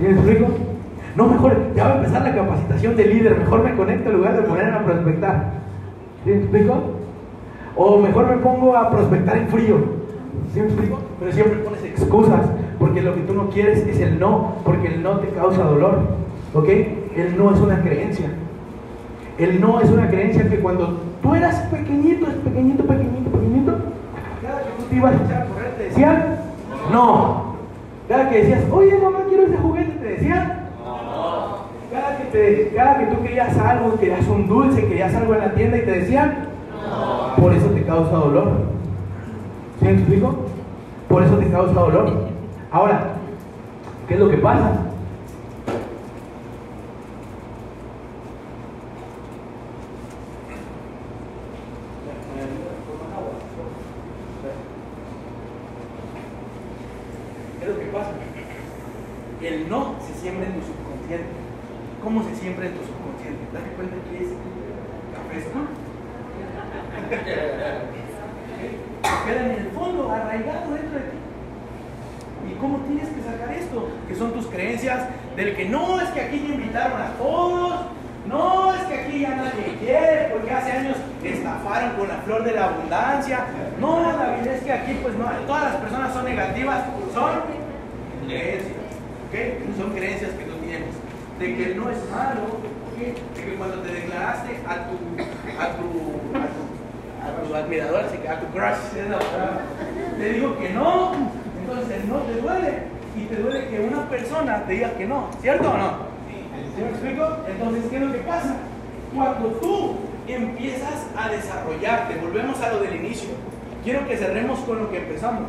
¿Sí 0.00 0.04
me 0.04 0.10
explico? 0.10 0.46
No, 1.14 1.26
mejor, 1.28 1.56
ya 1.76 1.84
va 1.84 1.94
a 1.94 1.96
empezar 1.98 2.22
la 2.22 2.34
capacitación 2.34 2.96
de 2.96 3.06
líder, 3.06 3.38
mejor 3.38 3.62
me 3.62 3.76
conecto 3.76 4.10
en 4.10 4.16
lugar 4.16 4.36
de 4.36 4.42
poner 4.42 4.74
a 4.74 4.84
prospectar. 4.84 5.52
¿Sí 6.24 6.30
me 6.30 6.36
explico? 6.38 6.74
O 7.76 7.98
mejor 7.98 8.26
me 8.26 8.38
pongo 8.38 8.76
a 8.76 8.90
prospectar 8.90 9.36
en 9.36 9.48
frío. 9.48 9.76
¿Sí 10.52 10.60
me 10.60 10.66
explico? 10.66 10.98
Pero 11.20 11.32
siempre 11.32 11.60
excusas, 11.96 12.42
porque 12.78 13.02
lo 13.02 13.14
que 13.14 13.22
tú 13.22 13.34
no 13.34 13.48
quieres 13.50 13.86
es 13.86 14.00
el 14.00 14.18
no, 14.18 14.56
porque 14.64 14.88
el 14.88 15.02
no 15.02 15.18
te 15.18 15.28
causa 15.28 15.64
dolor. 15.64 16.00
¿Ok? 16.54 16.68
El 17.16 17.36
no 17.36 17.52
es 17.52 17.60
una 17.60 17.82
creencia. 17.82 18.26
El 19.38 19.60
no 19.60 19.80
es 19.80 19.90
una 19.90 20.08
creencia 20.08 20.48
que 20.48 20.60
cuando 20.60 20.98
tú 21.22 21.34
eras 21.34 21.56
pequeñito, 21.70 22.26
pequeñito, 22.26 22.84
pequeñito, 22.84 23.30
pequeñito, 23.30 23.72
cada 24.42 24.62
que 24.62 24.70
tú 24.78 24.84
te 24.88 24.96
ibas 24.96 25.12
a 25.12 25.24
echar 25.24 25.42
a 25.42 25.46
correr 25.46 25.74
te 25.76 25.84
decían 25.84 26.36
no. 26.90 27.56
Cada 28.08 28.30
que 28.30 28.38
decías, 28.38 28.62
oye 28.70 28.96
mamá, 28.98 29.18
quiero 29.28 29.44
ese 29.44 29.56
juguete, 29.56 29.92
te 29.92 30.06
decían 30.06 30.66
cada 31.92 32.18
que, 32.18 32.24
te, 32.24 32.72
cada 32.74 32.98
que 32.98 33.06
tú 33.06 33.22
querías 33.22 33.56
algo, 33.58 33.98
querías 33.98 34.26
un 34.28 34.48
dulce, 34.48 34.86
querías 34.86 35.14
algo 35.14 35.34
en 35.34 35.40
la 35.40 35.54
tienda 35.54 35.78
y 35.78 35.82
te 35.82 35.90
decían, 36.00 36.34
por 37.36 37.52
eso 37.52 37.66
te 37.68 37.82
causa 37.82 38.12
dolor. 38.12 38.48
¿Sí 39.78 39.84
me 39.84 39.92
explico? 39.92 40.36
Por 41.16 41.24
eso 41.24 41.38
te 41.38 41.50
causa 41.50 41.72
dolor. 41.72 42.28
Ahora, 42.70 43.14
¿qué 44.06 44.12
es 44.12 44.20
lo 44.20 44.28
que 44.28 44.36
pasa? 44.36 44.82
¿Qué 57.58 57.64
es 57.64 57.70
lo 57.70 57.80
que 57.80 57.86
pasa? 57.86 58.10
El 59.40 59.70
no 59.70 59.94
se 60.06 60.20
siembra 60.20 60.44
en 60.48 60.52
tu 60.52 60.66
subconsciente. 60.66 61.24
¿Cómo 62.04 62.22
se 62.24 62.34
siembra 62.34 62.66
en 62.66 62.74
tu 62.74 62.80
subconsciente? 62.84 63.42
Date 63.54 63.70
cuenta 63.70 63.96
que 64.10 64.22
es 64.22 64.28
café, 65.14 65.48
¿no? 65.54 65.64
Se 69.06 69.32
quedan 69.32 69.50
en 69.50 69.58
el 69.60 69.70
fondo, 69.70 70.10
arraigados 70.10 70.74
dentro 70.74 70.98
de 70.98 71.04
ti. 71.04 71.16
¿Y 72.50 72.54
cómo 72.58 72.78
tienes 72.78 73.08
que 73.08 73.22
sacar 73.22 73.52
esto? 73.54 73.88
Que 74.08 74.14
son 74.14 74.32
tus 74.32 74.46
creencias 74.46 75.08
del 75.36 75.56
que 75.56 75.68
no 75.68 76.00
es 76.00 76.08
que 76.10 76.20
aquí 76.20 76.44
ya 76.46 76.54
invitaron 76.54 77.00
a 77.00 77.12
todos, 77.14 77.86
no 78.28 78.74
es 78.74 78.82
que 78.82 78.94
aquí 78.94 79.20
ya 79.20 79.36
nadie 79.36 79.76
quiere, 79.80 80.30
porque 80.32 80.50
hace 80.52 80.72
años 80.72 80.96
estafaron 81.22 81.90
con 81.96 82.08
la 82.08 82.16
flor 82.18 82.44
de 82.44 82.52
la 82.52 82.66
abundancia. 82.66 83.46
No, 83.80 84.00
David, 84.00 84.46
es 84.46 84.62
que 84.62 84.72
aquí 84.72 84.98
pues 85.02 85.14
no, 85.16 85.26
todas 85.46 85.72
las 85.72 85.76
personas 85.76 86.12
son 86.12 86.24
negativas, 86.24 86.84
son 87.12 87.30
creencias. 88.26 88.76
Son 89.76 89.90
creencias 89.90 90.30
que 90.32 90.44
tú 90.44 90.56
tienes. 90.64 90.94
De 91.38 91.56
que 91.56 91.74
no 91.74 91.90
es 91.90 91.98
malo. 92.10 92.60
De 92.96 93.42
que 93.42 93.54
cuando 93.56 93.76
te 93.80 93.92
declaraste 93.92 94.56
a 94.66 94.88
tu, 94.88 94.96
a 95.60 95.76
tu, 95.76 95.84
a 96.32 96.46
tu, 96.48 96.62
a 97.22 97.46
tu 97.46 97.54
admirador, 97.54 98.04
así 98.04 98.16
que 98.16 98.28
a 98.28 98.40
tu 98.40 98.46
crush, 98.46 98.96
es 98.96 99.10
la 99.10 99.18
palabra, 99.18 99.60
te 100.16 100.32
digo 100.32 100.58
que 100.58 100.70
no, 100.70 101.12
entonces 101.60 102.04
no 102.06 102.16
te 102.20 102.40
duele. 102.40 102.96
Y 103.14 103.24
te 103.24 103.36
duele 103.36 103.68
que 103.68 103.80
una 103.80 104.08
persona 104.08 104.64
te 104.66 104.72
diga 104.72 104.92
que 104.92 105.06
no, 105.06 105.28
¿cierto 105.40 105.70
o 105.70 105.76
no? 105.76 105.90
¿Sí 106.74 106.82
me 106.82 106.88
explico? 106.90 107.36
Entonces, 107.48 107.84
¿qué 107.90 107.96
es 107.96 108.02
lo 108.02 108.12
que 108.12 108.18
pasa? 108.18 108.56
Cuando 109.14 109.48
tú 109.48 109.96
empiezas 110.34 111.06
a 111.16 111.28
desarrollarte, 111.30 112.16
volvemos 112.16 112.60
a 112.60 112.72
lo 112.72 112.80
del 112.80 112.96
inicio, 112.96 113.30
quiero 113.84 114.06
que 114.06 114.16
cerremos 114.16 114.58
con 114.60 114.78
lo 114.78 114.90
que 114.90 114.98
empezamos. 114.98 115.42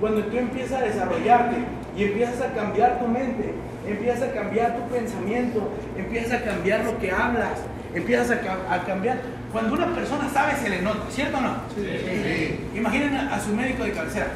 Cuando 0.00 0.22
tú 0.24 0.36
empiezas 0.36 0.80
a 0.80 0.84
desarrollarte 0.84 1.56
y 1.96 2.04
empiezas 2.04 2.40
a 2.40 2.52
cambiar 2.52 2.98
tu 2.98 3.06
mente, 3.06 3.52
empiezas 3.86 4.22
a 4.30 4.32
cambiar 4.32 4.76
tu 4.76 4.88
pensamiento, 4.94 5.70
empiezas 5.96 6.40
a 6.40 6.44
cambiar 6.44 6.84
lo 6.84 6.98
que 6.98 7.10
hablas, 7.12 7.58
empiezas 7.94 8.30
a, 8.30 8.40
ca- 8.40 8.58
a 8.74 8.82
cambiar. 8.84 9.18
Cuando 9.52 9.74
una 9.74 9.94
persona 9.94 10.28
sabe, 10.32 10.56
se 10.56 10.70
le 10.70 10.80
nota, 10.82 11.02
¿cierto 11.10 11.36
o 11.38 11.40
no? 11.42 11.54
Sí. 11.76 12.60
Imaginen 12.74 13.14
a, 13.16 13.34
a 13.34 13.40
su 13.40 13.54
médico 13.54 13.84
de 13.84 13.92
cabecera. 13.92 14.28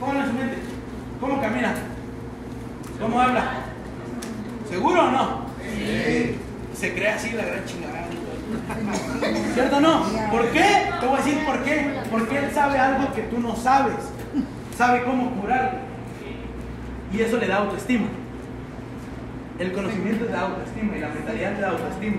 Pónganlo 0.00 0.24
en 0.24 0.30
su 0.30 0.32
mente. 0.34 0.56
¿Cómo 1.20 1.40
camina? 1.40 1.72
¿Cómo 3.00 3.20
habla? 3.20 3.44
¿Seguro 4.68 5.04
o 5.06 5.10
no? 5.10 5.40
Sí. 5.62 6.34
Se 6.76 6.92
cree 6.92 7.08
así 7.08 7.30
la 7.30 7.44
gran 7.44 7.64
chingada. 7.64 8.03
¿Cierto 9.54 9.76
o 9.76 9.80
no? 9.80 10.02
¿Por 10.30 10.48
qué? 10.50 10.90
Te 11.00 11.06
voy 11.06 11.14
a 11.14 11.22
decir 11.22 11.44
por 11.46 11.62
qué. 11.62 12.00
Porque 12.10 12.38
él 12.38 12.50
sabe 12.52 12.78
algo 12.78 13.12
que 13.14 13.22
tú 13.22 13.38
no 13.40 13.56
sabes. 13.56 13.96
Sabe 14.76 15.04
cómo 15.04 15.30
curarlo. 15.40 15.78
Y 17.12 17.20
eso 17.20 17.36
le 17.38 17.46
da 17.46 17.58
autoestima. 17.58 18.06
El 19.58 19.72
conocimiento 19.72 20.24
te 20.24 20.32
da 20.32 20.40
autoestima 20.40 20.96
y 20.96 21.00
la 21.00 21.08
mentalidad 21.08 21.54
te 21.54 21.60
da 21.60 21.70
autoestima. 21.70 22.16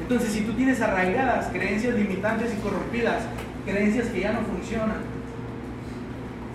Entonces, 0.00 0.32
si 0.32 0.42
tú 0.42 0.52
tienes 0.52 0.80
arraigadas 0.80 1.48
creencias 1.48 1.94
limitantes 1.94 2.52
y 2.54 2.60
corrompidas, 2.60 3.22
creencias 3.64 4.06
que 4.08 4.20
ya 4.20 4.32
no 4.32 4.40
funcionan, 4.42 4.98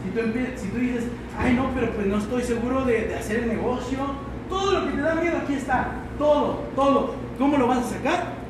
si 0.03 0.09
tú, 0.11 0.21
si 0.55 0.67
tú 0.69 0.77
dices, 0.77 1.03
ay 1.37 1.53
no, 1.53 1.69
pero 1.75 1.91
pues 1.91 2.07
no 2.07 2.17
estoy 2.17 2.43
seguro 2.43 2.85
de, 2.85 3.07
de 3.07 3.15
hacer 3.15 3.39
el 3.39 3.49
negocio, 3.49 3.99
todo 4.49 4.79
lo 4.79 4.87
que 4.87 4.93
te 4.93 5.01
da 5.01 5.15
miedo 5.15 5.37
aquí 5.43 5.53
está, 5.53 5.89
todo, 6.17 6.63
todo. 6.75 7.15
¿Cómo 7.37 7.57
lo 7.57 7.67
vas 7.67 7.79
a 7.79 7.89
sacar? 7.89 8.40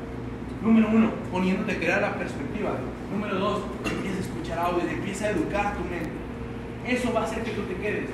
Número 0.62 0.88
uno, 0.90 1.10
poniéndote 1.32 1.72
a 1.72 1.76
crear 1.76 2.00
la 2.00 2.14
perspectiva. 2.14 2.70
Número 3.12 3.34
dos, 3.34 3.62
empieza 3.84 4.18
a 4.18 4.20
escuchar 4.20 4.58
audio, 4.60 4.88
empieza 4.88 5.26
a 5.26 5.30
educar 5.30 5.74
tu 5.74 5.82
mente. 5.90 6.14
Eso 6.86 7.12
va 7.12 7.22
a 7.22 7.24
hacer 7.24 7.42
que 7.42 7.50
tú 7.50 7.62
te 7.62 7.74
quedes. 7.74 8.10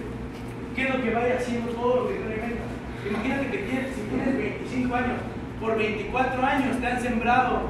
¿Qué 0.75 0.83
es 0.89 0.95
lo 0.95 1.03
que 1.03 1.11
vaya 1.13 1.37
haciendo 1.37 1.73
todo 1.73 2.03
lo 2.03 2.09
que 2.09 2.15
tú 2.15 2.23
inventas? 2.23 2.69
Imagínate 3.07 3.51
que 3.51 3.59
tienes, 3.59 3.95
si 3.95 4.01
tienes 4.01 4.39
25 4.39 4.95
años, 4.95 5.19
por 5.61 5.77
24 5.77 6.43
años 6.43 6.81
te 6.81 6.87
han 6.87 7.03
sembrado 7.03 7.69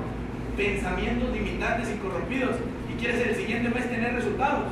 pensamientos 0.57 1.33
limitantes 1.33 1.91
y 1.91 1.99
corrompidos 1.99 2.57
y 2.89 3.01
quieres 3.01 3.27
el 3.27 3.35
siguiente 3.35 3.71
mes 3.71 3.91
tener 3.91 4.15
resultados. 4.15 4.67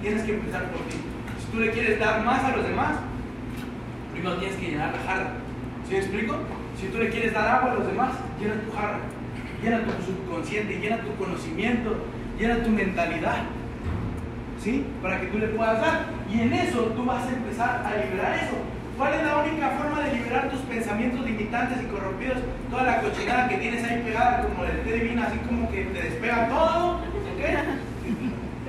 Tienes 0.00 0.22
que 0.22 0.32
empezar 0.32 0.64
por 0.70 0.80
ti. 0.86 0.96
Si 1.40 1.52
tú 1.52 1.60
le 1.60 1.72
quieres 1.72 2.00
dar 2.00 2.24
más 2.24 2.42
a 2.42 2.56
los 2.56 2.66
demás, 2.66 2.96
primero 4.12 4.38
tienes 4.38 4.56
que 4.56 4.70
llenar 4.70 4.94
la 4.94 5.02
jarra. 5.02 5.30
¿Sí 5.86 5.92
me 5.92 5.98
explico? 5.98 6.36
Si 6.78 6.88
tú 6.88 6.98
le 6.98 7.08
quieres 7.08 7.32
dar 7.32 7.48
agua 7.48 7.72
a 7.72 7.74
los 7.76 7.86
demás, 7.86 8.10
llena 8.38 8.54
tu 8.60 8.72
jarra, 8.76 8.98
llena 9.62 9.80
tu 9.84 9.92
subconsciente, 10.04 10.78
llena 10.78 10.98
tu 10.98 11.14
conocimiento, 11.16 11.96
llena 12.38 12.62
tu 12.62 12.70
mentalidad. 12.70 13.44
¿Sí? 14.62 14.84
Para 15.00 15.20
que 15.20 15.28
tú 15.28 15.38
le 15.38 15.48
puedas 15.48 15.80
dar. 15.80 16.06
Y 16.30 16.40
en 16.40 16.52
eso 16.52 16.80
tú 16.96 17.04
vas 17.04 17.24
a 17.26 17.32
empezar 17.32 17.82
a 17.84 18.04
liberar 18.04 18.36
eso. 18.36 18.56
¿Cuál 18.96 19.14
es 19.14 19.22
la 19.24 19.36
única 19.38 19.70
forma 19.70 20.00
de 20.00 20.14
liberar 20.14 20.50
tus 20.50 20.60
pensamientos 20.60 21.24
limitantes 21.24 21.82
y 21.82 21.86
corrompidos? 21.86 22.38
Toda 22.70 22.82
la 22.82 23.00
cochinada 23.00 23.48
que 23.48 23.56
tienes 23.56 23.84
ahí 23.84 24.02
pegada 24.04 24.42
como 24.42 24.64
el 24.64 24.80
té 24.82 24.92
divina, 24.92 25.26
así 25.26 25.38
como 25.46 25.70
que 25.70 25.84
te 25.84 26.02
despega 26.02 26.48
todo. 26.48 26.94
¿Ok? 26.96 27.42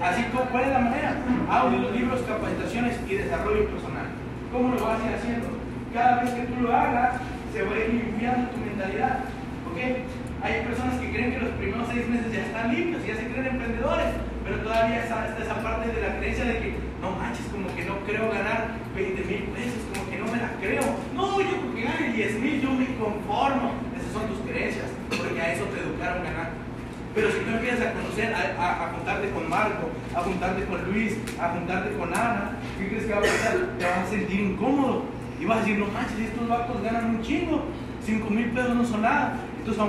Así 0.03 0.23
¿cuál 0.51 0.63
es 0.63 0.69
la 0.69 0.79
manera? 0.79 1.15
Audios, 1.49 1.91
libros, 1.95 2.21
capacitaciones 2.21 2.99
y 3.09 3.15
desarrollo 3.15 3.65
personal. 3.65 4.05
¿Cómo 4.51 4.75
lo 4.75 4.85
vas 4.85 5.01
a 5.01 5.09
ir 5.09 5.15
haciendo? 5.15 5.47
Cada 5.93 6.21
vez 6.21 6.31
que 6.31 6.43
tú 6.43 6.61
lo 6.61 6.75
hagas, 6.75 7.15
se 7.53 7.63
va 7.63 7.71
a 7.73 7.79
ir 7.79 7.89
limpiando 7.93 8.49
tu 8.49 8.57
mentalidad. 8.57 9.25
¿Ok? 9.67 9.79
Hay 10.43 10.61
personas 10.65 10.99
que 10.99 11.09
creen 11.11 11.33
que 11.33 11.39
los 11.39 11.53
primeros 11.57 11.87
seis 11.91 12.07
meses 12.07 12.31
ya 12.31 12.45
están 12.45 12.73
limpios, 12.73 13.05
ya 13.05 13.15
se 13.15 13.27
creen 13.27 13.47
emprendedores, 13.47 14.13
pero 14.43 14.57
todavía 14.61 15.03
está, 15.03 15.33
esa 15.33 15.63
parte 15.63 15.91
de 15.91 16.01
la 16.01 16.17
creencia 16.17 16.45
de 16.45 16.59
que 16.59 16.75
no 17.01 17.11
manches, 17.11 17.45
como 17.51 17.67
que 17.75 17.83
no 17.85 17.97
creo 18.05 18.29
ganar 18.29 18.77
20 18.95 19.23
mil 19.25 19.43
pesos, 19.51 19.81
como 19.93 20.09
que 20.09 20.17
no 20.17 20.25
me 20.31 20.37
la 20.37 20.51
creo. 20.61 20.85
No, 21.15 21.41
yo 21.41 21.57
porque 21.61 21.81
gane 21.81 22.13
10 22.13 22.39
mil, 22.39 22.61
yo 22.61 22.71
me 22.71 22.85
conformo. 22.97 23.73
Esas 23.97 24.13
son 24.13 24.27
tus 24.29 24.39
creencias, 24.45 24.87
porque 25.09 25.41
a 25.41 25.53
eso 25.53 25.65
te 25.65 25.81
educaron 25.81 26.23
ganar. 26.23 26.49
Pero 27.15 27.31
si 27.31 27.39
tú 27.39 27.49
empiezas 27.49 27.81
a 27.81 27.93
conocer, 27.93 28.33
a, 28.33 28.85
a, 28.85 28.93
juntarte 28.93 29.29
con 29.31 29.49
Marco, 29.49 29.89
a 30.13 30.21
juntarte 30.21 30.65
con 30.65 30.85
Luis, 30.85 31.17
a 31.41 31.49
juntarte 31.49 31.97
con 31.97 32.13
Ana, 32.13 32.51
¿qué 32.77 32.89
crees 32.89 33.05
que 33.05 33.13
va 33.13 33.17
a 33.17 33.21
pasar? 33.21 33.57
Te 33.79 33.85
vas 33.85 34.05
a 34.05 34.07
sentir 34.07 34.39
incómodo 34.39 35.16
y 35.39 35.45
vas 35.45 35.57
a 35.57 35.61
decir, 35.61 35.77
no 35.77 35.85
manches, 35.87 36.19
estos 36.19 36.47
vacos 36.47 36.81
ganan 36.81 37.15
un 37.15 37.21
chingo, 37.21 37.65
5 38.03 38.29
mil 38.29 38.49
pesos 38.51 38.75
no 38.75 38.85
son 38.85 39.01
nada. 39.01 39.37
Entonces 39.59 39.83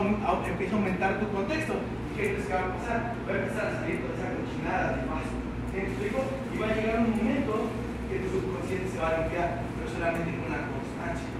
empieza 0.49 0.75
a 0.75 0.79
aumentar 0.79 1.21
tu 1.21 1.29
contexto. 1.29 1.75
¿Qué 2.17 2.35
crees 2.35 2.47
que 2.47 2.53
va 2.53 2.67
a 2.67 2.75
pasar? 2.75 3.15
Va 3.25 3.33
a 3.33 3.39
empezar 3.39 3.65
a 3.67 3.79
salir 3.79 4.03
toda 4.03 4.15
esa 4.19 4.35
cochinada 4.35 4.87
de 4.99 5.07
más. 5.07 5.25
¿Me 5.71 5.79
explico? 5.87 6.19
Y 6.51 6.59
va 6.59 6.67
a 6.67 6.75
llegar 6.75 6.99
un 6.99 7.15
momento 7.15 7.71
que 8.11 8.19
tu 8.19 8.29
subconsciente 8.29 8.91
se 8.91 8.99
va 8.99 9.09
a 9.09 9.19
limpiar, 9.23 9.63
pero 9.79 9.87
solamente 9.87 10.35
con 10.35 10.51
la 10.51 10.67
constancia. 10.67 11.31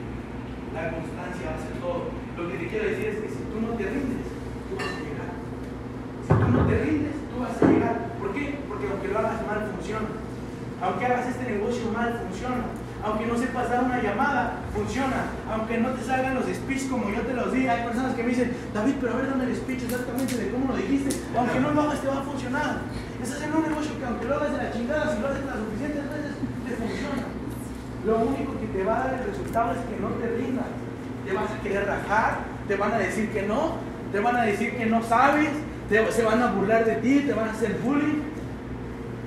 La 0.71 0.85
constancia 0.95 1.51
va 1.51 1.57
a 1.59 1.65
ser 1.67 1.75
todo. 1.83 2.15
Lo 2.15 2.43
que 2.47 2.57
te 2.63 2.67
quiero 2.71 2.85
decir 2.89 3.07
es 3.11 3.19
que 3.27 3.29
si 3.29 3.43
tú 3.51 3.59
no 3.59 3.75
te 3.75 3.85
rindes, 3.91 4.25
tú 4.71 4.73
vas 4.79 4.95
a 4.95 5.03
llegar. 5.03 5.31
Si 6.23 6.31
tú 6.31 6.47
no 6.47 6.63
te 6.65 6.77
rindes, 6.79 7.17
tú 7.27 7.37
vas 7.43 7.59
a 7.59 7.67
llegar. 7.67 7.97
¿Por 8.23 8.31
qué? 8.31 8.45
Porque 8.71 8.87
aunque 8.87 9.11
lo 9.11 9.19
hagas 9.19 9.43
mal, 9.51 9.61
funciona. 9.75 10.09
Aunque 10.79 11.05
hagas 11.11 11.27
este 11.27 11.45
negocio 11.59 11.91
mal, 11.91 12.23
funciona. 12.23 12.78
Aunque 13.05 13.27
no 13.27 13.39
sepas 13.39 13.71
dar 13.71 13.85
una 13.85 14.03
llamada, 14.03 14.55
funciona. 14.75 15.31
Aunque 15.51 15.79
no 15.79 15.91
te 15.91 16.05
salgan 16.05 16.35
los 16.35 16.47
speech 16.47 16.89
como 16.89 17.11
yo 17.11 17.23
te 17.23 17.33
los 17.33 17.53
di. 17.53 17.69
Hay 17.69 17.85
personas 17.85 18.15
que 18.15 18.23
me 18.23 18.31
dicen, 18.31 18.53
David, 18.75 18.95
pero 19.01 19.13
a 19.13 19.17
ver, 19.17 19.31
dame 19.31 19.45
el 19.45 19.57
speech 19.57 19.85
exactamente 19.85 20.37
de 20.37 20.51
cómo 20.51 20.73
lo 20.73 20.77
dijiste. 20.77 21.15
Aunque 21.37 21.61
no 21.61 21.71
lo 21.71 21.83
hagas, 21.83 22.01
te 22.01 22.09
va 22.09 22.19
a 22.19 22.23
funcionar. 22.23 22.79
Estás 23.23 23.43
en 23.43 23.55
un 23.55 23.63
negocio 23.63 23.99
que 23.99 24.05
aunque 24.05 24.27
lo 24.27 24.35
hagas 24.35 24.53
de 24.53 24.59
la 24.59 24.73
chingada, 24.73 25.15
si 25.15 25.21
lo 25.21 25.29
haces 25.29 25.45
las 25.47 25.57
suficientes 25.59 26.05
veces, 26.11 26.33
te 26.67 26.75
funciona. 26.75 27.23
Lo 28.05 28.19
único 28.19 28.59
que 28.59 28.67
te 28.67 28.85
va 28.85 28.97
a 28.97 29.05
dar 29.05 29.15
el 29.15 29.27
resultado 29.31 29.73
es 29.73 29.79
que 29.79 30.01
no 30.01 30.09
te 30.09 30.27
rindas. 30.37 30.67
Te 31.25 31.33
vas 31.33 31.51
a 31.51 31.63
querer 31.63 31.87
rajar, 31.87 32.39
te 32.67 32.77
van 32.77 32.93
a 32.93 32.99
decir 32.99 33.31
que 33.31 33.43
no, 33.43 33.77
te 34.11 34.21
van 34.21 34.37
a 34.37 34.43
decir 34.43 34.77
que 34.77 34.87
no 34.87 35.03
sabes, 35.03 35.51
se 35.89 36.23
van 36.23 36.43
a 36.43 36.53
burlar 36.53 36.85
de 36.85 36.97
ti, 36.97 37.21
te 37.27 37.33
van 37.33 37.49
a 37.49 37.53
hacer 37.53 37.79
bullying. 37.85 38.23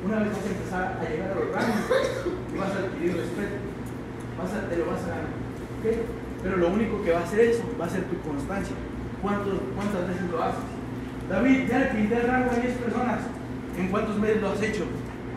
Una 0.04 0.20
vez 0.20 0.30
vas 0.30 0.46
a 0.46 0.50
empezar 0.50 0.98
a 1.00 1.10
llegar 1.10 1.32
a 1.32 1.36
los 1.36 1.54
rangos 1.54 2.21
vas 2.62 2.72
a 2.76 2.80
adquirir 2.86 3.18
respeto, 3.18 3.58
vas 4.38 4.54
a, 4.54 4.70
te 4.70 4.78
lo 4.78 4.86
vas 4.86 5.04
a 5.04 5.10
ganar. 5.10 5.42
Pero 6.44 6.58
lo 6.58 6.70
único 6.70 7.02
que 7.04 7.12
va 7.12 7.20
a 7.20 7.24
hacer 7.24 7.40
eso 7.42 7.64
va 7.80 7.86
a 7.86 7.90
ser 7.90 8.04
tu 8.06 8.18
constancia. 8.22 8.76
¿Cuántos, 9.22 9.54
¿Cuántas 9.76 10.08
veces 10.08 10.30
lo 10.32 10.42
haces? 10.42 10.66
David, 11.30 11.68
ya 11.70 11.80
le 11.80 11.86
pinté 11.86 12.16
el 12.18 12.28
rango 12.28 12.52
a 12.52 12.56
10 12.56 12.74
personas. 12.78 13.20
¿En 13.78 13.88
cuántos 13.88 14.18
meses 14.18 14.42
lo 14.42 14.50
has 14.52 14.62
hecho? 14.62 14.86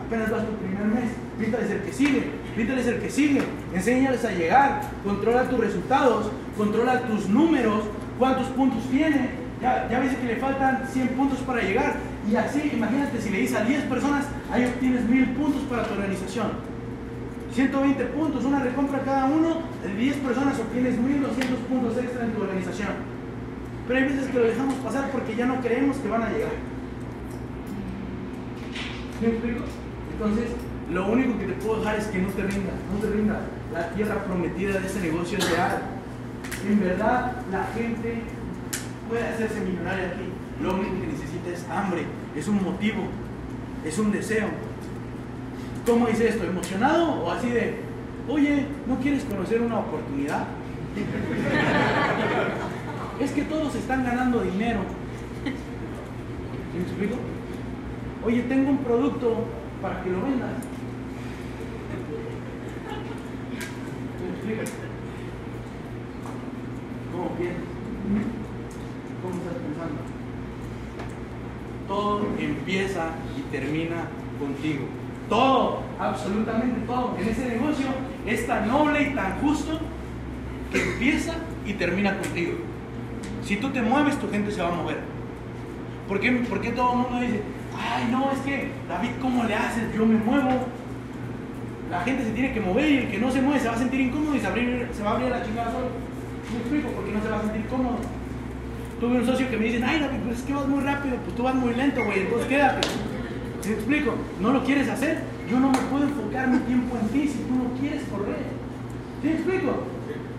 Apenas 0.05 0.31
vas 0.31 0.45
tu 0.45 0.53
primer 0.57 0.85
mes. 0.85 1.11
Píntales 1.39 1.69
el 1.69 1.81
que 1.81 1.93
sigue, 1.93 2.23
píntales 2.55 2.87
el 2.87 2.99
que 2.99 3.09
sigue. 3.09 3.41
Enséñales 3.73 4.25
a 4.25 4.31
llegar. 4.31 4.81
Controla 5.03 5.49
tus 5.49 5.59
resultados, 5.59 6.31
controla 6.57 7.01
tus 7.01 7.29
números, 7.29 7.83
cuántos 8.19 8.47
puntos 8.47 8.83
tiene. 8.89 9.45
Ya, 9.61 9.87
ya 9.89 9.99
ves 9.99 10.15
que 10.15 10.27
le 10.27 10.35
faltan 10.35 10.87
100 10.91 11.07
puntos 11.09 11.39
para 11.39 11.61
llegar. 11.61 11.95
Y 12.29 12.35
así, 12.35 12.71
imagínate, 12.73 13.21
si 13.21 13.29
le 13.29 13.39
dices 13.39 13.55
a 13.55 13.63
10 13.63 13.83
personas, 13.83 14.25
ahí 14.51 14.65
obtienes 14.65 15.07
1000 15.07 15.25
puntos 15.29 15.61
para 15.63 15.83
tu 15.83 15.93
organización. 15.93 16.74
120 17.55 18.03
puntos, 18.07 18.43
una 18.43 18.59
recompra 18.59 19.01
cada 19.03 19.25
uno, 19.25 19.61
de 19.81 19.95
10 19.95 20.17
personas 20.17 20.59
obtienes 20.59 20.99
1200 20.99 21.57
puntos 21.69 21.97
extra 21.97 22.25
en 22.25 22.31
tu 22.33 22.41
organización. 22.41 22.89
Pero 23.87 23.99
hay 23.99 24.05
veces 24.05 24.27
que 24.27 24.39
lo 24.39 24.45
dejamos 24.45 24.73
pasar 24.75 25.09
porque 25.11 25.37
ya 25.37 25.45
no 25.45 25.61
creemos 25.61 25.95
que 25.97 26.09
van 26.09 26.23
a 26.23 26.29
llegar. 26.29 26.51
¿Me 29.21 29.27
explico? 29.29 29.63
Entonces, 30.11 30.49
lo 30.91 31.07
único 31.07 31.39
que 31.39 31.45
te 31.45 31.53
puedo 31.53 31.79
dejar 31.79 31.95
es 31.97 32.07
que 32.07 32.17
no 32.19 32.27
te 32.27 32.43
rindas, 32.43 32.75
no 32.91 32.99
te 32.99 33.15
rindas. 33.15 33.37
La 33.71 33.89
tierra 33.91 34.23
prometida 34.25 34.79
de 34.79 34.87
ese 34.87 34.99
negocio 34.99 35.37
es 35.37 35.49
real. 35.49 35.81
En 36.67 36.79
verdad, 36.81 37.37
la 37.51 37.63
gente 37.73 38.21
puede 39.07 39.23
hacerse 39.23 39.61
millonaria 39.61 40.07
aquí. 40.07 40.27
Lo 40.61 40.75
único 40.75 40.99
que 40.99 41.07
necesita 41.07 41.49
es 41.53 41.65
hambre, 41.69 42.03
es 42.35 42.47
un 42.49 42.61
motivo, 42.61 43.03
es 43.85 43.97
un 43.97 44.11
deseo. 44.11 44.47
¿Cómo 45.85 46.07
dice 46.07 46.29
esto? 46.29 46.45
¿Emocionado 46.45 47.23
o 47.23 47.31
así 47.31 47.49
de, 47.49 47.75
oye, 48.27 48.65
¿no 48.87 48.97
quieres 48.97 49.23
conocer 49.23 49.61
una 49.61 49.79
oportunidad? 49.79 50.47
es 53.19 53.31
que 53.31 53.43
todos 53.43 53.75
están 53.75 54.03
ganando 54.03 54.41
dinero. 54.41 54.79
¿Me 56.73 56.81
explico? 56.81 57.15
Oye, 58.25 58.41
tengo 58.43 58.69
un 58.71 58.79
producto 58.79 59.45
para 59.81 60.01
que 60.03 60.09
lo 60.09 60.23
vendas. 60.23 60.51
¿Me 64.21 64.29
explico? 64.31 64.63
¿Cómo 67.11 67.29
piensas? 67.37 67.63
¿Cómo 69.21 69.35
estás 69.35 69.53
pensando? 69.53 70.01
Todo 71.87 72.25
empieza 72.39 73.11
y 73.37 73.41
termina 73.51 74.07
contigo. 74.39 74.87
Todo, 75.29 75.74
absolutamente 75.99 76.81
todo. 76.85 77.15
En 77.19 77.27
ese 77.27 77.47
negocio 77.47 77.87
es 78.25 78.47
tan 78.47 78.67
noble 78.67 79.01
y 79.01 79.15
tan 79.15 79.39
justo 79.39 79.79
que 80.71 80.81
empieza 80.81 81.35
y 81.65 81.73
termina 81.73 82.17
contigo. 82.17 82.53
Si 83.43 83.57
tú 83.57 83.69
te 83.69 83.81
mueves, 83.81 84.19
tu 84.19 84.29
gente 84.29 84.51
se 84.51 84.61
va 84.61 84.69
a 84.69 84.75
mover. 84.75 84.99
¿Por 86.07 86.19
qué, 86.19 86.31
todo 86.75 86.91
el 86.91 86.97
mundo 86.99 87.19
dice, 87.19 87.41
ay 87.77 88.09
no, 88.11 88.31
es 88.31 88.39
que 88.39 88.71
David, 88.87 89.11
¿cómo 89.21 89.43
le 89.43 89.55
haces? 89.55 89.83
Yo 89.95 90.05
me 90.05 90.17
muevo. 90.17 90.67
La 91.89 92.01
gente 92.01 92.23
se 92.23 92.31
tiene 92.31 92.53
que 92.53 92.59
mover 92.59 92.91
y 92.91 92.97
el 92.97 93.11
que 93.11 93.19
no 93.19 93.31
se 93.31 93.41
mueve 93.41 93.59
se 93.59 93.67
va 93.67 93.75
a 93.75 93.77
sentir 93.77 94.01
incómodo 94.01 94.35
y 94.35 94.39
se, 94.39 94.47
abrir, 94.47 94.87
se 94.91 95.03
va 95.03 95.11
a 95.11 95.13
abrir 95.13 95.29
la 95.29 95.43
chingada 95.43 95.71
solo. 95.71 95.87
¿Me 96.51 96.59
explico? 96.59 96.89
Porque 96.89 97.11
no 97.11 97.21
se 97.21 97.29
va 97.29 97.37
a 97.37 97.41
sentir 97.41 97.65
cómodo. 97.67 97.97
Tuve 98.99 99.17
un 99.17 99.25
socio 99.25 99.49
que 99.49 99.57
me 99.57 99.65
dice, 99.65 99.83
ay 99.83 99.99
David, 99.99 100.19
pues 100.25 100.39
es 100.39 100.45
que 100.45 100.53
vas 100.53 100.67
muy 100.67 100.83
rápido, 100.83 101.17
pues 101.17 101.35
tú 101.35 101.43
vas 101.43 101.55
muy 101.55 101.73
lento, 101.73 102.03
güey, 102.03 102.21
entonces 102.21 102.47
quédate. 102.47 102.87
¿Me 103.65 103.73
explico? 103.73 104.15
¿No 104.39 104.51
lo 104.51 104.63
quieres 104.63 104.89
hacer? 104.89 105.34
Yo 105.49 105.59
no 105.59 105.69
me 105.71 105.77
puedo 105.77 106.03
enfocar 106.05 106.47
mi 106.47 106.57
tiempo 106.59 106.97
en 106.99 107.07
ti 107.09 107.27
si 107.27 107.39
tú 107.45 107.53
no 107.55 107.69
quieres 107.79 108.03
correr. 108.09 108.37
¿Sí 109.21 109.27
me 109.27 109.33
explico? 109.35 109.83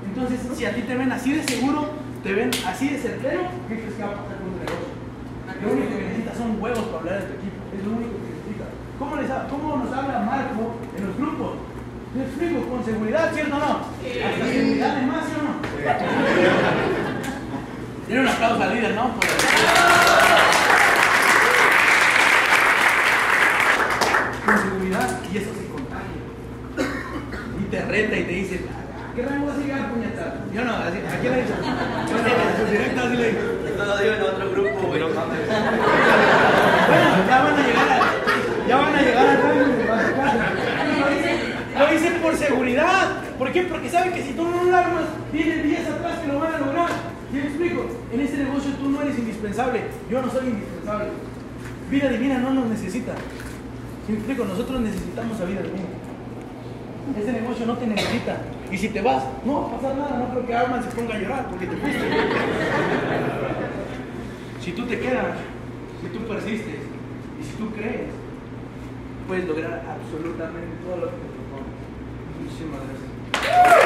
Entonces, 0.07 0.40
si 0.57 0.64
a 0.64 0.75
ti 0.75 0.83
te 0.83 0.95
ven 0.97 1.12
así 1.12 1.33
de 1.33 1.42
seguro, 1.45 1.90
te 2.23 2.33
ven 2.33 2.51
así 2.66 2.88
de 2.88 2.99
certero, 2.99 3.42
¿qué 3.69 3.75
crees 3.81 3.95
que 3.95 4.03
va 4.03 4.09
a 4.11 4.14
pasar 4.16 4.37
con 4.38 4.51
tu 4.51 4.59
negocio? 4.59 4.87
Lo 5.62 5.73
único 5.73 5.97
que 5.97 6.03
necesitas 6.05 6.37
son 6.37 6.61
huevos 6.61 6.85
para 6.87 6.99
hablar 6.99 7.21
de 7.21 7.27
tu 7.27 7.33
equipo. 7.38 7.59
Es 7.77 7.85
lo 7.85 7.90
único 7.92 8.12
que 8.19 8.29
necesitas. 8.35 8.69
¿Cómo, 8.99 9.16
les, 9.16 9.31
¿Cómo 9.31 9.77
nos 9.77 9.92
habla 9.92 10.21
Marco 10.21 10.75
en 10.97 11.07
los 11.07 11.16
grupos? 11.16 11.53
¿Me 12.16 12.23
explico? 12.25 12.62
Con 12.69 12.85
seguridad, 12.85 13.33
¿cierto 13.35 13.57
o 13.57 13.59
no? 13.59 13.73
Hasta 13.87 14.45
seguridad 14.47 14.97
de 14.97 15.03
más, 15.07 15.25
¿sí 15.27 15.33
o 15.38 15.42
no? 15.45 15.53
Tiene 18.07 18.21
un 18.23 18.29
aplauso 18.29 18.62
al 18.62 18.75
líder, 18.75 18.95
¿no? 18.95 19.11
Por- 19.14 19.27
Y 24.46 25.38
eso 25.38 25.50
se 25.59 25.66
contagia. 25.66 26.22
Y 27.61 27.64
te 27.64 27.82
reta 27.82 28.16
y 28.16 28.22
te 28.22 28.32
dice, 28.32 28.61
¿a 28.62 29.14
qué 29.14 29.22
rango 29.22 29.46
vas 29.46 29.56
a 29.56 29.59
llegar, 29.59 29.90
puñetas? 29.90 30.35
Yo 30.54 30.64
no, 30.64 30.72
así, 30.76 30.98
¿a 30.98 31.20
qué 31.20 31.30
le 31.30 31.38
he 31.38 31.42
dicho? 31.42 31.54
Yo 31.56 31.66
no, 31.66 31.72
a 31.72 32.56
sus 32.56 32.70
directas 32.70 33.06
así 33.06 33.16
le 33.16 33.28
digo. 33.30 33.40
Bueno, 34.87 35.09
ya 37.28 37.42
van 37.42 37.54
a 37.54 37.66
llegar 37.66 37.88
a, 37.90 37.98
ya 38.68 38.76
van 38.76 38.94
a 38.94 39.02
llegar 39.02 39.26
acá. 39.26 39.48
Lo 41.78 41.94
hice, 41.94 42.11
por 42.22 42.37
seguridad. 42.37 43.09
¿Por 43.38 43.52
qué? 43.52 43.62
Porque 43.62 43.90
saben 43.90 44.12
que 44.12 44.22
si 44.22 44.32
tú 44.32 44.44
no 44.44 44.62
lo 44.62 44.76
armas, 44.76 45.06
vienen 45.32 45.64
10 45.64 45.90
atrás 45.90 46.20
que 46.20 46.28
lo 46.28 46.38
van 46.38 46.54
a 46.54 46.59
lograr. 46.59 46.88
¿Sí 47.32 47.37
me 47.37 47.42
explico? 47.42 47.87
En 48.12 48.20
este 48.20 48.37
negocio 48.38 48.70
tú 48.78 48.90
no 48.90 49.02
eres 49.02 49.18
indispensable. 49.18 49.82
Yo 50.09 50.22
no 50.22 50.30
soy 50.30 50.46
indispensable. 50.46 51.09
Vida 51.90 52.09
divina 52.11 52.38
no 52.38 52.54
nos 52.54 52.66
necesita. 52.66 53.12
¿Sí 54.07 54.12
me 54.12 54.19
explico? 54.19 54.45
Nosotros 54.45 54.81
necesitamos 54.83 55.40
a 55.40 55.45
vida 55.47 55.62
divina. 55.62 55.85
Ese 57.19 57.33
negocio 57.33 57.66
no 57.66 57.77
te 57.77 57.87
necesita. 57.88 58.37
Y 58.71 58.79
si 58.79 58.88
te 58.90 59.03
vas, 59.03 59.25
no 59.45 59.62
va 59.62 59.66
a 59.66 59.71
pasar 59.73 59.97
nada. 59.97 60.19
No 60.19 60.31
creo 60.31 60.47
que 60.47 60.55
Arman 60.55 60.85
se 60.85 60.90
ponga 60.90 61.14
a 61.14 61.19
llorar 61.19 61.49
porque 61.51 61.66
te 61.66 61.77
fuiste. 61.77 62.05
Si 64.61 64.73
tú 64.73 64.87
te 64.87 65.01
quedas, 65.01 65.37
si 66.01 66.09
tú 66.09 66.25
persistes 66.25 66.81
y 67.40 67.45
si 67.45 67.53
tú 67.57 67.71
crees, 67.73 68.11
puedes 69.27 69.47
lograr 69.47 69.83
absolutamente 69.88 70.77
todo 70.85 70.97
lo 70.97 71.07
que 71.07 71.16
te 71.16 71.29
propones. 71.35 71.75
Muchísimas 72.42 72.81
gracias. 72.87 73.86